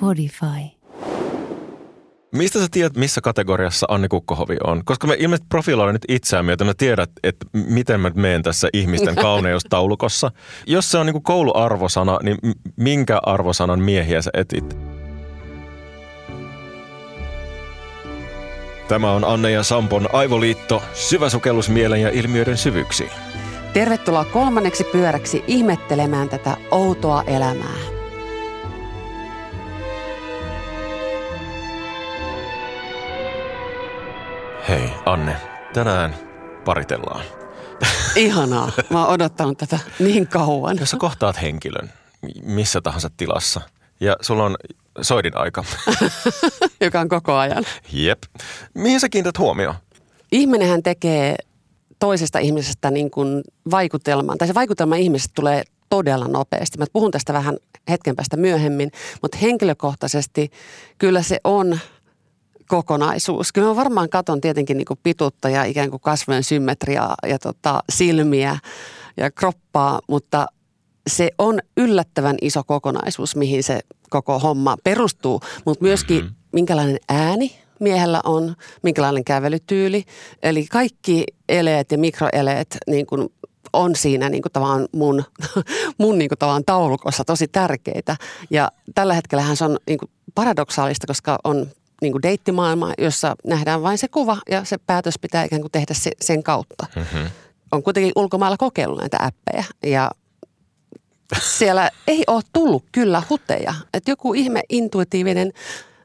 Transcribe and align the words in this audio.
Podify. 0.00 0.82
Mistä 2.32 2.60
sä 2.60 2.66
tiedät, 2.70 2.96
missä 2.96 3.20
kategoriassa 3.20 3.86
Anni 3.90 4.08
Kukkohovi 4.08 4.56
on? 4.64 4.84
Koska 4.84 5.06
me 5.06 5.16
ilmeisesti 5.18 5.46
profiloidaan 5.48 5.94
nyt 5.94 6.04
itseämme, 6.08 6.52
joten 6.52 6.66
mä 6.66 6.74
tiedät, 6.74 7.10
että 7.22 7.46
miten 7.52 8.00
mä 8.00 8.10
menen 8.14 8.42
tässä 8.42 8.68
ihmisten 8.72 9.14
kauneustaulukossa. 9.26 10.30
Jos 10.66 10.90
se 10.90 10.98
on 10.98 11.06
niin 11.06 11.22
kouluarvosana, 11.22 12.18
niin 12.22 12.38
minkä 12.76 13.20
arvosanan 13.22 13.80
miehiä 13.80 14.22
sä 14.22 14.30
etit? 14.34 14.81
Tämä 18.88 19.12
on 19.12 19.24
Anne 19.24 19.50
ja 19.50 19.62
Sampon 19.62 20.08
Aivoliitto, 20.12 20.82
syvä 20.94 21.30
sukellus 21.30 21.68
mielen 21.68 22.02
ja 22.02 22.10
ilmiöiden 22.10 22.56
syvyyksiin. 22.56 23.10
Tervetuloa 23.72 24.24
kolmanneksi 24.24 24.84
pyöräksi 24.84 25.44
ihmettelemään 25.46 26.28
tätä 26.28 26.56
outoa 26.70 27.22
elämää. 27.26 27.76
Hei 34.68 34.90
Anne, 35.06 35.36
tänään 35.72 36.14
paritellaan. 36.64 37.24
Ihanaa. 38.16 38.72
Mä 38.90 39.04
oon 39.04 39.14
odottanut 39.14 39.58
tätä 39.58 39.78
niin 39.98 40.26
kauan. 40.26 40.76
Jos 40.80 40.90
sä 40.90 40.96
kohtaat 40.96 41.42
henkilön 41.42 41.90
missä 42.42 42.80
tahansa 42.80 43.10
tilassa 43.16 43.60
ja 44.00 44.16
sulla 44.20 44.44
on 44.44 44.56
soidin 45.00 45.36
aika. 45.36 45.64
Joka 46.80 47.00
on 47.00 47.08
koko 47.08 47.34
ajan. 47.34 47.64
Jep. 47.92 48.22
Mihin 48.74 49.00
sä 49.00 49.08
kiinnität 49.08 49.38
huomioon? 49.38 49.74
Ihminenhän 50.32 50.82
tekee 50.82 51.36
toisesta 51.98 52.38
ihmisestä 52.38 52.90
niin 52.90 53.10
kuin 53.10 53.42
vaikutelman, 53.70 54.38
tai 54.38 54.48
se 54.48 54.54
vaikutelma 54.54 54.96
ihmisestä 54.96 55.32
tulee 55.34 55.62
todella 55.88 56.28
nopeasti. 56.28 56.78
Mä 56.78 56.84
puhun 56.92 57.10
tästä 57.10 57.32
vähän 57.32 57.56
hetken 57.90 58.16
päästä 58.16 58.36
myöhemmin, 58.36 58.90
mutta 59.22 59.38
henkilökohtaisesti 59.38 60.50
kyllä 60.98 61.22
se 61.22 61.40
on 61.44 61.78
kokonaisuus. 62.68 63.52
Kyllä 63.52 63.68
mä 63.68 63.76
varmaan 63.76 64.08
katon 64.08 64.40
tietenkin 64.40 64.76
niin 64.76 64.86
kuin 64.86 65.00
pituutta 65.02 65.48
ja 65.48 65.64
ikään 65.64 65.90
kuin 65.90 66.00
kasvojen 66.00 66.44
symmetriaa 66.44 67.14
ja 67.26 67.38
tota, 67.38 67.82
silmiä 67.92 68.58
ja 69.16 69.30
kroppaa, 69.30 70.00
mutta 70.08 70.46
se 71.06 71.30
on 71.38 71.60
yllättävän 71.76 72.36
iso 72.40 72.64
kokonaisuus, 72.64 73.36
mihin 73.36 73.62
se 73.62 73.80
koko 74.12 74.38
homma 74.38 74.76
perustuu, 74.84 75.40
mutta 75.64 75.84
myöskin 75.84 76.20
mm-hmm. 76.20 76.34
minkälainen 76.52 76.98
ääni 77.08 77.62
miehellä 77.80 78.20
on, 78.24 78.56
minkälainen 78.82 79.24
kävelytyyli. 79.24 80.04
Eli 80.42 80.66
kaikki 80.66 81.24
eleet 81.48 81.92
ja 81.92 81.98
mikroeleet 81.98 82.76
niin 82.86 83.06
kuin 83.06 83.28
on 83.72 83.96
siinä 83.96 84.28
niin 84.28 84.42
kuin 84.42 84.52
tavallaan 84.52 84.88
mun, 84.92 85.24
mun 85.98 86.18
niin 86.18 86.28
kuin 86.28 86.38
tavallaan 86.38 86.64
taulukossa 86.64 87.24
tosi 87.24 87.48
tärkeitä. 87.48 88.16
Ja 88.50 88.72
tällä 88.94 89.14
hetkellähän 89.14 89.56
se 89.56 89.64
on 89.64 89.78
niin 89.86 89.98
kuin 89.98 90.10
paradoksaalista, 90.34 91.06
koska 91.06 91.38
on 91.44 91.66
niin 92.02 92.12
kuin 92.12 92.22
deittimaailma, 92.22 92.92
jossa 92.98 93.36
nähdään 93.46 93.82
vain 93.82 93.98
se 93.98 94.08
kuva 94.08 94.38
ja 94.50 94.64
se 94.64 94.78
päätös 94.78 95.14
pitää 95.20 95.44
ikään 95.44 95.62
kuin 95.62 95.72
tehdä 95.72 95.94
se, 95.94 96.10
sen 96.20 96.42
kautta. 96.42 96.86
Mm-hmm. 96.96 97.30
On 97.72 97.82
kuitenkin 97.82 98.12
ulkomailla 98.16 98.56
kokeillut 98.56 98.98
näitä 98.98 99.18
appeja 99.20 99.64
ja 99.86 100.10
siellä 101.40 101.90
ei 102.06 102.24
ole 102.26 102.42
tullut 102.52 102.84
kyllä 102.92 103.22
huteja. 103.30 103.74
Että 103.94 104.10
joku 104.10 104.34
ihme 104.34 104.62
intuitiivinen 104.68 105.52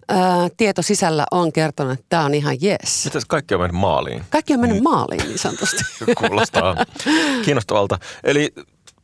ää, 0.09 0.47
tieto 0.57 0.81
sisällä 0.81 1.25
on 1.31 1.51
kertonut, 1.51 1.93
että 1.93 2.05
tämä 2.09 2.25
on 2.25 2.33
ihan 2.33 2.57
jes. 2.61 3.05
Mitäs 3.05 3.25
kaikki 3.25 3.53
on 3.53 3.61
mennyt 3.61 3.81
maaliin? 3.81 4.23
Kaikki 4.29 4.53
on 4.53 4.59
mennyt 4.59 4.83
maaliin 4.83 5.23
niin 5.23 5.39
sanotusti. 5.39 5.83
Kuulostaa 6.27 6.75
kiinnostavalta. 7.45 7.99
Eli 8.23 8.53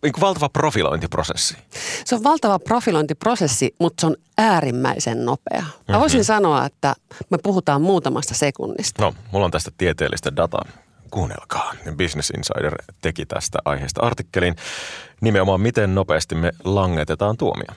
niin 0.03 0.13
kuin 0.13 0.21
valtava 0.21 0.49
profilointiprosessi. 0.49 1.57
Se 2.05 2.15
on 2.15 2.23
valtava 2.23 2.59
profilointiprosessi, 2.59 3.75
mutta 3.79 4.01
se 4.01 4.07
on 4.07 4.15
äärimmäisen 4.37 5.25
nopea. 5.25 5.61
Mä 5.61 5.67
mm-hmm. 5.67 5.99
voisin 5.99 6.25
sanoa, 6.25 6.65
että 6.65 6.95
me 7.29 7.37
puhutaan 7.43 7.81
muutamasta 7.81 8.33
sekunnista. 8.33 9.03
No, 9.03 9.15
mulla 9.31 9.45
on 9.45 9.51
tästä 9.51 9.71
tieteellistä 9.77 10.35
dataa. 10.35 10.65
Kuunnelkaa. 11.13 11.73
Business 11.97 12.29
Insider 12.29 12.75
teki 13.01 13.25
tästä 13.25 13.59
aiheesta 13.65 14.01
artikkelin 14.01 14.55
nimenomaan, 15.21 15.61
miten 15.61 15.95
nopeasti 15.95 16.35
me 16.35 16.51
langetetaan 16.63 17.37
tuomio 17.37 17.67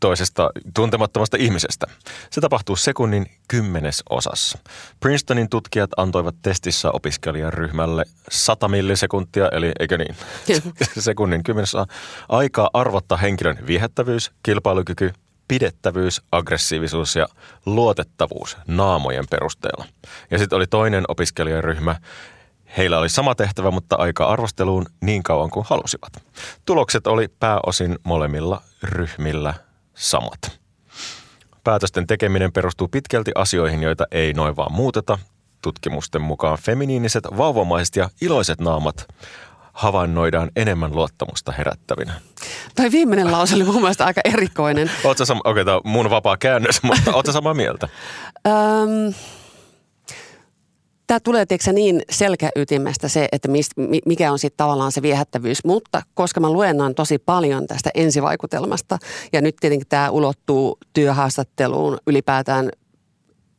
toisesta 0.00 0.50
tuntemattomasta 0.74 1.36
ihmisestä. 1.40 1.86
Se 2.30 2.40
tapahtuu 2.40 2.76
sekunnin 2.76 3.26
kymmenes 3.48 4.02
osassa. 4.10 4.58
Princetonin 5.00 5.48
tutkijat 5.48 5.90
antoivat 5.96 6.34
testissä 6.42 6.90
opiskelijaryhmälle 6.90 8.04
100 8.30 8.68
millisekuntia, 8.68 9.48
eli 9.52 9.72
eikö 9.80 9.98
niin? 9.98 10.16
sekunnin 10.98 11.42
kymmenes 11.42 11.74
osa. 11.74 11.86
Aikaa 12.28 12.70
arvottaa 12.72 13.18
henkilön 13.18 13.58
viehättävyys, 13.66 14.32
kilpailukyky, 14.42 15.12
pidettävyys, 15.48 16.22
aggressiivisuus 16.32 17.16
ja 17.16 17.26
luotettavuus 17.66 18.56
naamojen 18.66 19.24
perusteella. 19.30 19.84
Ja 20.30 20.38
sitten 20.38 20.56
oli 20.56 20.66
toinen 20.66 21.04
opiskelijaryhmä, 21.08 21.96
Heillä 22.76 22.98
oli 22.98 23.08
sama 23.08 23.34
tehtävä, 23.34 23.70
mutta 23.70 23.96
aika 23.96 24.24
arvosteluun 24.24 24.86
niin 25.00 25.22
kauan 25.22 25.50
kuin 25.50 25.66
halusivat. 25.68 26.12
Tulokset 26.64 27.06
oli 27.06 27.28
pääosin 27.28 27.98
molemmilla 28.02 28.62
ryhmillä 28.82 29.54
samat. 29.94 30.60
Päätösten 31.64 32.06
tekeminen 32.06 32.52
perustuu 32.52 32.88
pitkälti 32.88 33.30
asioihin, 33.34 33.82
joita 33.82 34.04
ei 34.10 34.32
noin 34.32 34.56
vaan 34.56 34.72
muuteta. 34.72 35.18
Tutkimusten 35.62 36.22
mukaan 36.22 36.58
feminiiniset, 36.58 37.24
vauvamaiset 37.36 37.96
ja 37.96 38.10
iloiset 38.20 38.60
naamat 38.60 39.06
havainnoidaan 39.72 40.50
enemmän 40.56 40.94
luottamusta 40.94 41.52
herättävinä. 41.52 42.12
Tai 42.74 42.90
viimeinen 42.92 43.32
lause 43.32 43.54
oli 43.54 43.64
mun 43.64 43.80
mielestä 43.80 44.04
aika 44.04 44.20
erikoinen. 44.24 44.90
Oletko 45.04 45.24
sama, 45.24 45.40
okei, 45.44 45.50
okay, 45.50 45.64
tämä 45.64 45.76
on 45.76 45.82
mun 45.84 46.10
vapaa 46.10 46.36
käännös, 46.36 46.82
mutta 46.82 47.12
oletko 47.14 47.32
samaa 47.32 47.54
mieltä? 47.54 47.88
Öm, 48.46 49.14
tämä 51.10 51.20
tulee 51.20 51.46
tiedätkö, 51.46 51.72
niin 51.72 52.02
selkäytimestä 52.10 53.08
se, 53.08 53.28
että 53.32 53.48
mist, 53.48 53.72
mikä 54.06 54.32
on 54.32 54.38
sitten 54.38 54.56
tavallaan 54.56 54.92
se 54.92 55.02
viehättävyys. 55.02 55.64
Mutta 55.64 56.02
koska 56.14 56.40
mä 56.40 56.50
luennan 56.50 56.94
tosi 56.94 57.18
paljon 57.18 57.66
tästä 57.66 57.90
ensivaikutelmasta 57.94 58.98
ja 59.32 59.40
nyt 59.40 59.56
tietenkin 59.60 59.88
tämä 59.88 60.10
ulottuu 60.10 60.78
työhaastatteluun 60.92 61.98
ylipäätään 62.06 62.70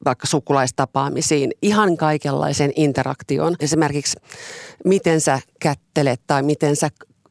vaikka 0.06 0.28
sukulaistapaamisiin, 0.28 1.52
ihan 1.62 1.98
kaikenlaiseen 1.98 2.72
interaktioon. 2.76 3.56
Esimerkiksi 3.60 4.18
miten 4.86 5.22
sä 5.22 5.40
kättelet 5.60 6.22
tai 6.28 6.44
miten 6.44 6.76
sä 6.76 6.90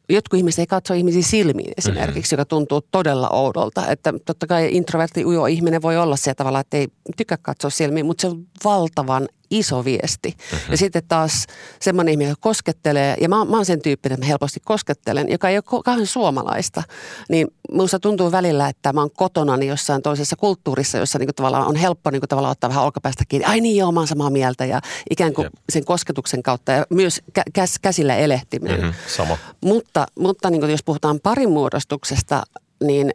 jotkut 0.08 0.38
ihmiset 0.38 0.58
ei 0.58 0.66
katso 0.66 0.94
ihmisiä 0.94 1.22
silmiin 1.22 1.72
esimerkiksi, 1.78 2.34
mm-hmm. 2.34 2.41
joka 2.41 2.44
tuntuu 2.44 2.81
todella 2.91 3.28
oudolta. 3.28 3.87
Että 3.91 4.14
totta 4.25 4.47
kai 4.47 4.69
introvertti 4.72 5.25
ujo 5.25 5.47
ihminen 5.47 5.82
voi 5.82 5.97
olla 5.97 6.16
se 6.16 6.34
tavalla, 6.34 6.60
että 6.60 6.76
ei 6.76 6.88
tykkää 7.16 7.38
katsoa 7.42 7.70
silmiin, 7.70 8.06
mutta 8.06 8.20
se 8.20 8.26
on 8.26 8.47
valtavan 8.64 9.28
iso 9.50 9.84
viesti. 9.84 10.28
Mm-hmm. 10.28 10.71
Ja 10.71 10.77
sitten 10.77 11.03
taas 11.09 11.47
semmoinen 11.81 12.12
ihminen, 12.12 12.31
joka 12.31 12.41
koskettelee, 12.41 13.16
ja 13.21 13.28
mä, 13.28 13.44
mä 13.44 13.56
oon 13.56 13.66
sen 13.66 13.83
tyyppinen, 13.83 14.15
että 14.15 14.27
mä 14.27 14.28
helposti 14.28 14.61
koskettelen, 14.65 15.28
joka 15.31 15.49
ei 15.49 15.56
ole 15.56 15.83
kauhean 15.84 16.06
suomalaista, 16.06 16.83
niin 17.28 17.49
minusta 17.72 17.99
tuntuu 17.99 18.33
välillä, 18.33 18.69
että 18.69 18.93
mä 18.93 19.00
oon 19.00 19.11
kotona 19.11 19.56
niin 19.56 19.69
jossain 19.69 20.03
toisessa 20.03 20.37
kulttuurissa, 20.37 20.99
jossa 20.99 21.19
niin 21.19 21.34
tavallaan 21.37 21.66
on 21.66 21.77
helppo 21.77 22.11
niin 22.11 22.22
tavallaan 22.28 22.53
ottaa 22.53 22.71
vähän 22.71 22.84
olkapäästä 22.84 23.25
kiinni. 23.28 23.47
Ai 23.47 23.61
niin 23.61 23.77
joo, 23.77 23.93
mä 23.93 24.00
oon 24.00 24.09
samaa 24.09 24.31
mieltä 24.31 24.65
ja 24.65 24.81
ikään 25.11 25.34
kuin 25.34 25.44
Jep. 25.44 25.53
sen 25.72 25.84
kosketuksen 25.84 26.43
kautta 26.43 26.72
ja 26.72 26.87
myös 26.91 27.21
kä- 27.38 27.50
käs, 27.53 27.78
käsillä 27.82 28.17
elehtiminen. 28.17 28.81
Mm-hmm, 28.81 28.94
sama. 29.06 29.38
Mutta, 29.65 30.06
mutta 30.19 30.50
niin 30.50 30.61
kuin 30.61 30.71
jos 30.71 30.84
puhutaan 30.84 31.21
parimuodostuksesta, 31.22 32.43
niin 32.84 33.11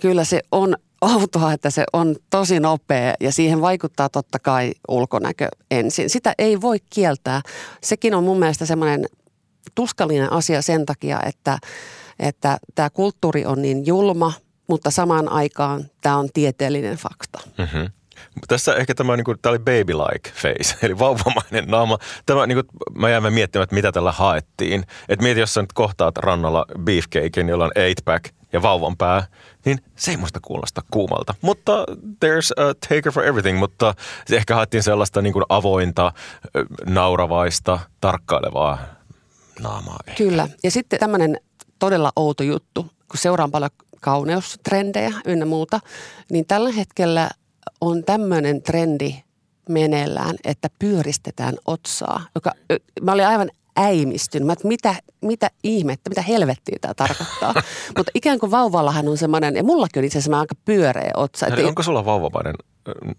kyllä 0.00 0.24
se 0.24 0.40
on 0.52 0.76
outoa, 1.04 1.52
että 1.52 1.70
se 1.70 1.84
on 1.92 2.16
tosi 2.30 2.60
nopea 2.60 3.14
ja 3.20 3.32
siihen 3.32 3.60
vaikuttaa 3.60 4.08
totta 4.08 4.38
kai 4.38 4.72
ulkonäkö 4.88 5.48
ensin. 5.70 6.10
Sitä 6.10 6.34
ei 6.38 6.60
voi 6.60 6.78
kieltää. 6.90 7.40
Sekin 7.82 8.14
on 8.14 8.24
mun 8.24 8.38
mielestä 8.38 8.66
semmoinen 8.66 9.06
tuskallinen 9.74 10.32
asia 10.32 10.62
sen 10.62 10.86
takia, 10.86 11.20
että, 11.26 11.58
että 12.18 12.58
tämä 12.74 12.90
kulttuuri 12.90 13.46
on 13.46 13.62
niin 13.62 13.86
julma, 13.86 14.32
mutta 14.66 14.90
samaan 14.90 15.28
aikaan 15.28 15.84
tämä 16.00 16.16
on 16.16 16.28
tieteellinen 16.34 16.96
fakta. 16.96 17.38
Mm-hmm. 17.58 17.90
Tässä 18.48 18.74
ehkä 18.74 18.94
tämä, 18.94 19.16
niin 19.16 19.24
kuin, 19.24 19.38
tämä 19.42 19.50
oli 19.50 19.58
baby-like 19.58 20.30
face, 20.34 20.76
eli 20.86 20.98
vauvamainen 20.98 21.64
naama. 21.66 21.98
Tämä, 22.26 22.46
niin 22.46 22.56
kuin, 22.56 22.66
mä 22.98 23.10
jäin 23.10 23.32
miettimään, 23.32 23.64
että 23.64 23.74
mitä 23.74 23.92
tällä 23.92 24.12
haettiin. 24.12 24.84
Että 25.08 25.22
mieti, 25.22 25.40
jos 25.40 25.54
sä 25.54 25.60
nyt 25.60 25.72
kohtaat 25.72 26.16
rannalla 26.16 26.66
beefcakein, 26.84 27.48
jolla 27.48 27.64
on 27.64 27.72
eight 27.74 28.04
pack 28.04 28.24
ja 28.52 28.62
vauvan 28.62 28.96
pää, 28.96 29.26
niin 29.64 29.78
se 29.96 30.10
ei 30.10 30.16
muista 30.16 30.40
kuulosta 30.40 30.82
kuumalta. 30.90 31.34
Mutta 31.40 31.86
there's 32.24 32.62
a 32.62 32.74
taker 32.88 33.12
for 33.12 33.24
everything, 33.24 33.58
mutta 33.58 33.94
ehkä 34.32 34.54
haettiin 34.54 34.82
sellaista 34.82 35.22
niin 35.22 35.32
kuin 35.32 35.44
avointa, 35.48 36.12
nauravaista, 36.86 37.80
tarkkailevaa 38.00 38.78
naamaa. 39.60 39.98
Ehkä. 40.06 40.24
Kyllä. 40.24 40.48
Ja 40.64 40.70
sitten 40.70 41.00
tämmöinen 41.00 41.36
todella 41.78 42.12
outo 42.16 42.42
juttu, 42.42 42.82
kun 42.82 43.18
seuraan 43.18 43.50
paljon 43.50 43.70
kauneustrendejä 44.00 45.12
ynnä 45.24 45.46
muuta, 45.46 45.80
niin 46.30 46.46
tällä 46.46 46.72
hetkellä 46.72 47.30
on 47.80 48.04
tämmöinen 48.04 48.62
trendi 48.62 49.22
meneillään, 49.68 50.36
että 50.44 50.68
pyöristetään 50.78 51.54
otsaa. 51.66 52.20
Joka, 52.34 52.52
mä 53.02 53.12
olin 53.12 53.26
aivan 53.26 53.50
äimistyn. 53.76 54.46
Mä, 54.46 54.52
että 54.52 54.68
mitä, 54.68 54.94
mitä 55.20 55.50
ihmettä, 55.62 56.10
mitä 56.10 56.22
helvettiä 56.22 56.78
tämä 56.80 56.94
tarkoittaa. 56.94 57.54
Mutta 57.96 58.12
ikään 58.14 58.38
kuin 58.38 58.50
vauvallahan 58.50 59.08
on 59.08 59.18
semmoinen, 59.18 59.56
ja 59.56 59.64
mullakin 59.64 60.00
on 60.00 60.04
itse 60.04 60.18
asiassa 60.18 60.40
aika 60.40 60.54
pyöreä 60.64 61.10
otsa. 61.16 61.46
Eli 61.46 61.64
onko 61.64 61.82
sulla 61.82 62.04
vauvamainen 62.04 62.54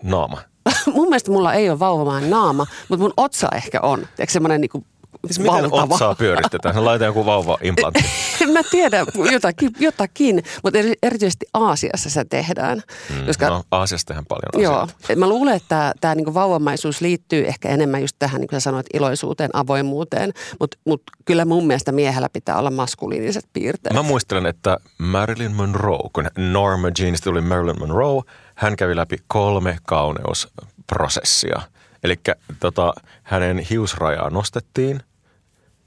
naama? 0.04 0.42
mun 0.96 1.08
mielestä 1.10 1.32
mulla 1.32 1.54
ei 1.54 1.70
ole 1.70 1.80
vauvamainen 1.80 2.30
naama, 2.30 2.66
mutta 2.90 3.04
mun 3.04 3.14
otsa 3.18 3.48
ehkä 3.56 3.80
on. 3.82 4.00
Tiedätkö 4.00 4.34
semmoinen 4.34 4.62
niin 4.62 4.86
Siis 5.28 5.40
miten 5.40 5.72
valtava. 5.72 5.94
otsaa 5.94 6.16
pyöristetään? 6.16 6.86
Laitetaan 6.86 7.10
joku 7.10 7.26
vauva-implantti. 7.26 8.06
en 8.42 8.50
mä 8.58 8.64
tiedä, 8.72 9.06
jotakin, 9.32 9.72
jotakin 9.80 10.44
mutta 10.64 10.80
erityisesti 11.04 11.46
Aasiassa 11.54 12.10
se 12.10 12.26
tehdään. 12.26 12.82
Mm, 13.10 13.26
koska, 13.26 13.50
no, 13.50 13.64
Aasiassa 13.72 14.08
tehdään 14.08 14.26
paljon 14.26 14.64
Joo, 14.64 14.80
asioita. 14.80 15.16
mä 15.16 15.30
luulen, 15.30 15.56
että 15.56 15.70
tämä, 15.70 15.94
tämä 16.02 16.16
niin 16.16 16.34
vauvamaisuus 16.34 17.02
liittyy 17.02 17.48
ehkä 17.48 17.70
enemmän 17.70 18.02
just 18.02 18.16
tähän, 18.20 18.42
niin 18.42 18.48
kuin 18.48 18.62
sä 18.62 18.64
sanoit, 18.64 18.88
iloisuuteen, 18.94 19.50
avoimuuteen. 19.54 20.34
Mutta 20.60 20.78
mut 20.86 21.02
kyllä 21.26 21.46
mun 21.46 21.68
mielestä 21.68 21.92
miehellä 21.92 22.30
pitää 22.34 22.58
olla 22.58 22.72
maskuliiniset 22.72 23.46
piirteet. 23.54 23.94
Mä 23.94 24.04
muistelen, 24.04 24.46
että 24.46 24.78
Marilyn 24.98 25.56
Monroe, 25.56 26.10
kun 26.14 26.30
Norma 26.38 26.88
Jeans 27.00 27.22
tuli 27.22 27.42
Marilyn 27.42 27.80
Monroe, 27.80 28.22
hän 28.56 28.76
kävi 28.76 28.96
läpi 28.96 29.18
kolme 29.28 29.78
kauneusprosessia. 29.84 31.62
Eli 32.04 32.16
tota, 32.60 32.94
hänen 33.24 33.60
hiusrajaa 33.60 34.30
nostettiin– 34.30 35.00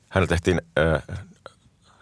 Hänellä 0.08 0.28
tehtiin 0.28 0.60
äh, 0.78 1.02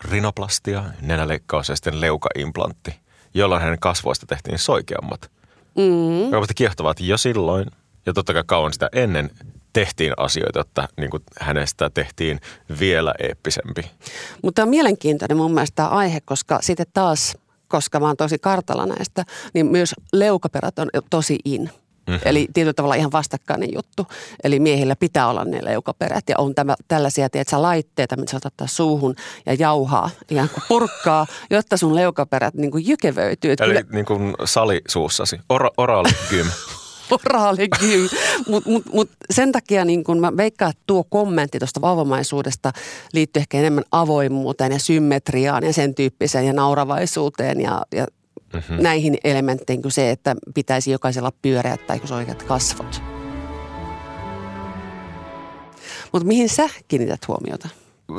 rinoplastia, 0.01 0.85
nenäleikkaus 1.01 1.69
ja 1.69 1.77
sitten 1.77 2.01
leukaimplantti, 2.01 2.95
jolloin 3.35 3.63
hänen 3.63 3.79
kasvoista 3.81 4.27
tehtiin 4.27 4.59
soikeammat. 4.59 5.31
Mm. 5.77 6.33
Joka 6.33 6.47
kiehtovaa, 6.55 6.91
että 6.91 7.05
jo 7.05 7.17
silloin, 7.17 7.67
ja 8.07 8.13
totta 8.13 8.33
kai 8.33 8.43
kauan 8.47 8.73
sitä 8.73 8.89
ennen, 8.93 9.31
tehtiin 9.73 10.13
asioita, 10.17 10.61
että 10.61 10.89
niin 10.97 11.11
kuin 11.11 11.23
hänestä 11.41 11.91
tehtiin 11.91 12.41
vielä 12.81 13.15
eeppisempi. 13.19 13.91
Mutta 14.43 14.63
on 14.63 14.69
mielenkiintoinen 14.69 15.37
mun 15.37 15.55
mielestä 15.55 15.77
tämä 15.77 15.89
aihe, 15.89 16.21
koska 16.25 16.59
sitten 16.63 16.87
taas, 16.95 17.37
koska 17.69 18.01
mä 18.01 18.07
oon 18.07 18.17
tosi 18.17 18.39
kartalla 18.39 18.87
näistä, 18.87 19.25
niin 19.55 19.67
myös 19.67 19.95
leukaperät 20.13 20.79
on 20.79 20.89
tosi 21.11 21.39
in. 21.45 21.71
Mm-hmm. 22.07 22.21
Eli 22.25 22.49
tietyllä 22.55 22.73
tavalla 22.73 22.95
ihan 22.95 23.13
vastakkainen 23.13 23.69
juttu. 23.75 24.07
Eli 24.45 24.61
miehillä 24.61 24.97
pitää 24.97 25.29
olla 25.29 25.45
ne 25.45 25.65
leukaperät 25.65 26.25
ja 26.29 26.35
on 26.39 26.55
tämä, 26.55 26.75
tällaisia 26.89 27.31
tiedätkö, 27.31 27.63
laitteita, 27.63 28.17
mitä 28.17 28.31
saat 28.31 28.47
ottaa 28.47 28.67
suuhun 28.67 29.15
ja 29.47 29.55
jauhaa 29.55 30.11
ihan 30.31 30.49
kuin 30.49 30.65
purkkaa, 30.69 31.27
jotta 31.51 31.77
sun 31.77 31.95
leukaperät 31.95 32.55
niin 32.55 32.71
kuin 32.71 32.87
jykevöityy. 32.87 33.51
Eli 33.51 33.75
kyllä... 33.75 33.83
niin 33.93 34.05
kuin 34.05 34.35
sali 34.45 34.81
suussasi, 34.89 35.41
Ora, 35.49 35.71
oraali 35.77 36.09
gym. 36.31 36.47
oraali 37.11 37.69
gym. 37.69 38.09
Mutta 38.49 38.71
mut, 38.71 38.85
mut 38.93 39.11
sen 39.31 39.53
takia 39.53 39.85
niin 39.85 40.05
kun 40.05 40.21
mä 40.21 40.37
veikkaan, 40.37 40.71
että 40.71 40.83
tuo 40.87 41.05
kommentti 41.05 41.59
tuosta 41.59 41.81
vauvamaisuudesta 41.81 42.73
liittyy 43.13 43.41
ehkä 43.41 43.59
enemmän 43.59 43.85
avoimuuteen 43.93 44.73
ja 44.73 44.79
symmetriaan 44.79 45.65
ja 45.65 45.73
sen 45.73 45.95
tyyppiseen 45.95 46.47
ja 46.47 46.53
nauravaisuuteen 46.53 47.61
ja, 47.61 47.83
ja 47.95 48.07
mm-hmm. 48.53 48.83
näihin 48.83 49.19
elementteihin 49.25 49.83
kuin 49.83 49.93
se, 49.93 50.11
että 50.11 50.37
pitäisi 50.55 50.91
jokaisella 50.91 51.33
pyöreät 51.43 51.87
tai 51.87 52.01
oikeat 52.11 52.43
kasvot. 52.43 53.03
Mutta 56.13 56.29
mihin 56.29 56.49
sä 56.49 56.69
kiinnität 56.89 57.29
huomiota? 57.29 57.69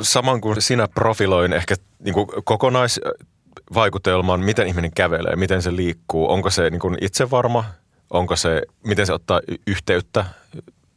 Saman 0.02 0.40
kuin 0.40 0.62
sinä 0.62 0.88
profiloin 0.88 1.52
ehkä 1.52 1.74
niin 2.04 2.14
kuin 2.14 2.28
kokonaisvaikutelman, 2.44 4.40
miten 4.40 4.66
ihminen 4.66 4.92
kävelee, 4.94 5.36
miten 5.36 5.62
se 5.62 5.76
liikkuu. 5.76 6.30
Onko 6.30 6.50
se 6.50 6.70
niin 6.70 6.80
kuin 6.80 6.96
itsevarma? 7.00 7.64
Onko 8.10 8.36
se, 8.36 8.62
miten 8.84 9.06
se 9.06 9.12
ottaa 9.12 9.40
yhteyttä 9.66 10.24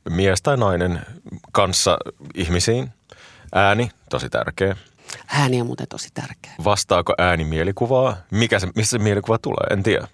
mies 0.09 0.41
tai 0.41 0.57
nainen 0.57 1.01
kanssa 1.51 1.97
ihmisiin? 2.35 2.89
Ääni, 3.55 3.91
tosi 4.09 4.29
tärkeä. 4.29 4.75
Ääni 5.27 5.61
on 5.61 5.67
muuten 5.67 5.87
tosi 5.87 6.09
tärkeä. 6.13 6.51
Vastaako 6.63 7.13
ääni 7.17 7.45
mielikuvaa? 7.45 8.17
Mikä 8.31 8.59
se, 8.59 8.67
missä 8.75 8.97
se 8.97 9.03
mielikuva 9.03 9.37
tulee? 9.37 9.67
En 9.69 9.83
tiedä. 9.83 10.07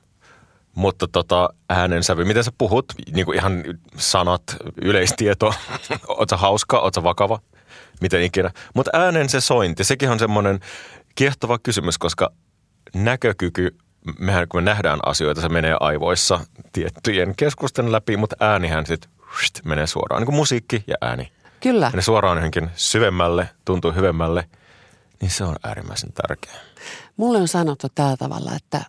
Mutta 0.76 1.08
tota, 1.12 1.50
äänensävy, 1.70 2.26
miten 2.26 2.44
sä 2.44 2.52
puhut, 2.58 2.86
niin 3.14 3.26
kuin 3.26 3.36
ihan 3.36 3.64
sanat, 3.98 4.42
yleistieto, 4.82 5.54
oot 6.08 6.30
sä 6.30 6.38
hauska, 6.38 6.80
oot 6.80 6.94
sä 6.94 7.04
vakava, 7.04 7.40
miten 8.02 8.22
ikinä. 8.22 8.52
Mutta 8.74 8.92
äänen 8.94 9.30
se 9.30 9.42
sointi, 9.42 9.84
sekin 9.84 10.10
on 10.10 10.20
semmoinen 10.20 10.60
kiehtova 11.16 11.60
kysymys, 11.60 11.98
koska 11.98 12.30
näkökyky, 12.94 13.76
mehän 14.20 14.48
kun 14.48 14.64
me 14.64 14.66
nähdään 14.66 15.00
asioita, 15.06 15.42
se 15.42 15.50
menee 15.50 15.78
aivoissa 15.80 16.40
tiettyjen 16.74 17.36
keskusten 17.36 17.92
läpi, 17.92 18.18
mutta 18.18 18.36
äänihän 18.40 18.86
sitten 18.86 19.12
menee 19.66 19.88
suoraan, 19.88 20.22
niin 20.22 20.26
kuin 20.26 20.36
musiikki 20.36 20.84
ja 20.88 20.96
ääni. 21.02 21.32
Kyllä. 21.60 21.92
Ne 21.94 22.02
suoraan 22.02 22.38
johonkin 22.38 22.70
syvemmälle, 22.76 23.50
tuntuu 23.66 23.92
hyvemmälle– 23.92 24.46
niin 25.22 25.32
se 25.32 25.44
on 25.44 25.56
äärimmäisen 25.64 26.14
tärkeää. 26.14 26.60
Mulle 27.18 27.38
on 27.38 27.48
sanottu 27.48 27.88
tällä 27.96 28.18
tavalla, 28.18 28.52
että 28.56 28.86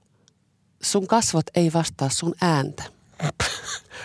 sun 0.83 1.07
kasvot 1.07 1.47
ei 1.55 1.73
vastaa 1.73 2.09
sun 2.09 2.35
ääntä. 2.43 2.83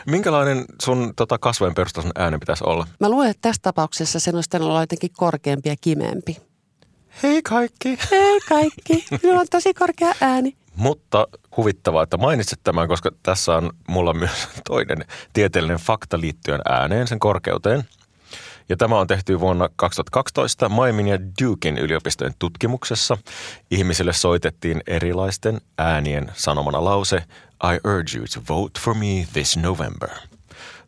Minkälainen 0.07 0.65
sun 0.81 1.13
tota, 1.15 1.37
kasvojen 1.37 1.75
perustason 1.75 2.11
ääni 2.15 2.37
pitäisi 2.37 2.63
olla? 2.67 2.87
Mä 2.99 3.09
luulen, 3.09 3.29
että 3.29 3.41
tässä 3.41 3.61
tapauksessa 3.61 4.19
sen 4.19 4.35
olisi 4.35 4.57
olla 4.59 4.81
jotenkin 4.81 5.11
korkeampi 5.17 5.69
ja 5.69 5.75
kimeämpi. 5.81 6.37
Hei 7.23 7.41
kaikki! 7.41 7.89
Hei 8.11 8.39
kaikki! 8.49 9.05
Minulla 9.23 9.41
on 9.41 9.47
tosi 9.51 9.73
korkea 9.73 10.13
ääni. 10.21 10.57
Mutta 10.75 11.27
huvittavaa, 11.57 12.03
että 12.03 12.17
mainitset 12.17 12.59
tämän, 12.63 12.87
koska 12.87 13.11
tässä 13.23 13.55
on 13.55 13.71
mulla 13.87 14.13
myös 14.13 14.47
toinen 14.69 15.05
tieteellinen 15.33 15.77
fakta 15.77 16.21
liittyen 16.21 16.61
ääneen, 16.65 17.07
sen 17.07 17.19
korkeuteen– 17.19 17.83
ja 18.69 18.77
tämä 18.77 18.99
on 18.99 19.07
tehty 19.07 19.39
vuonna 19.39 19.69
2012 19.75 20.69
Maimin 20.69 21.07
ja 21.07 21.19
Dukein 21.41 21.77
yliopistojen 21.77 22.33
tutkimuksessa. 22.39 23.17
Ihmisille 23.71 24.13
soitettiin 24.13 24.81
erilaisten 24.87 25.61
äänien 25.77 26.31
sanomana 26.33 26.85
lause 26.85 27.23
I 27.63 27.89
urge 27.89 28.17
you 28.17 28.25
to 28.33 28.53
vote 28.53 28.79
for 28.79 28.93
me 28.93 29.27
this 29.33 29.57
November. 29.57 30.09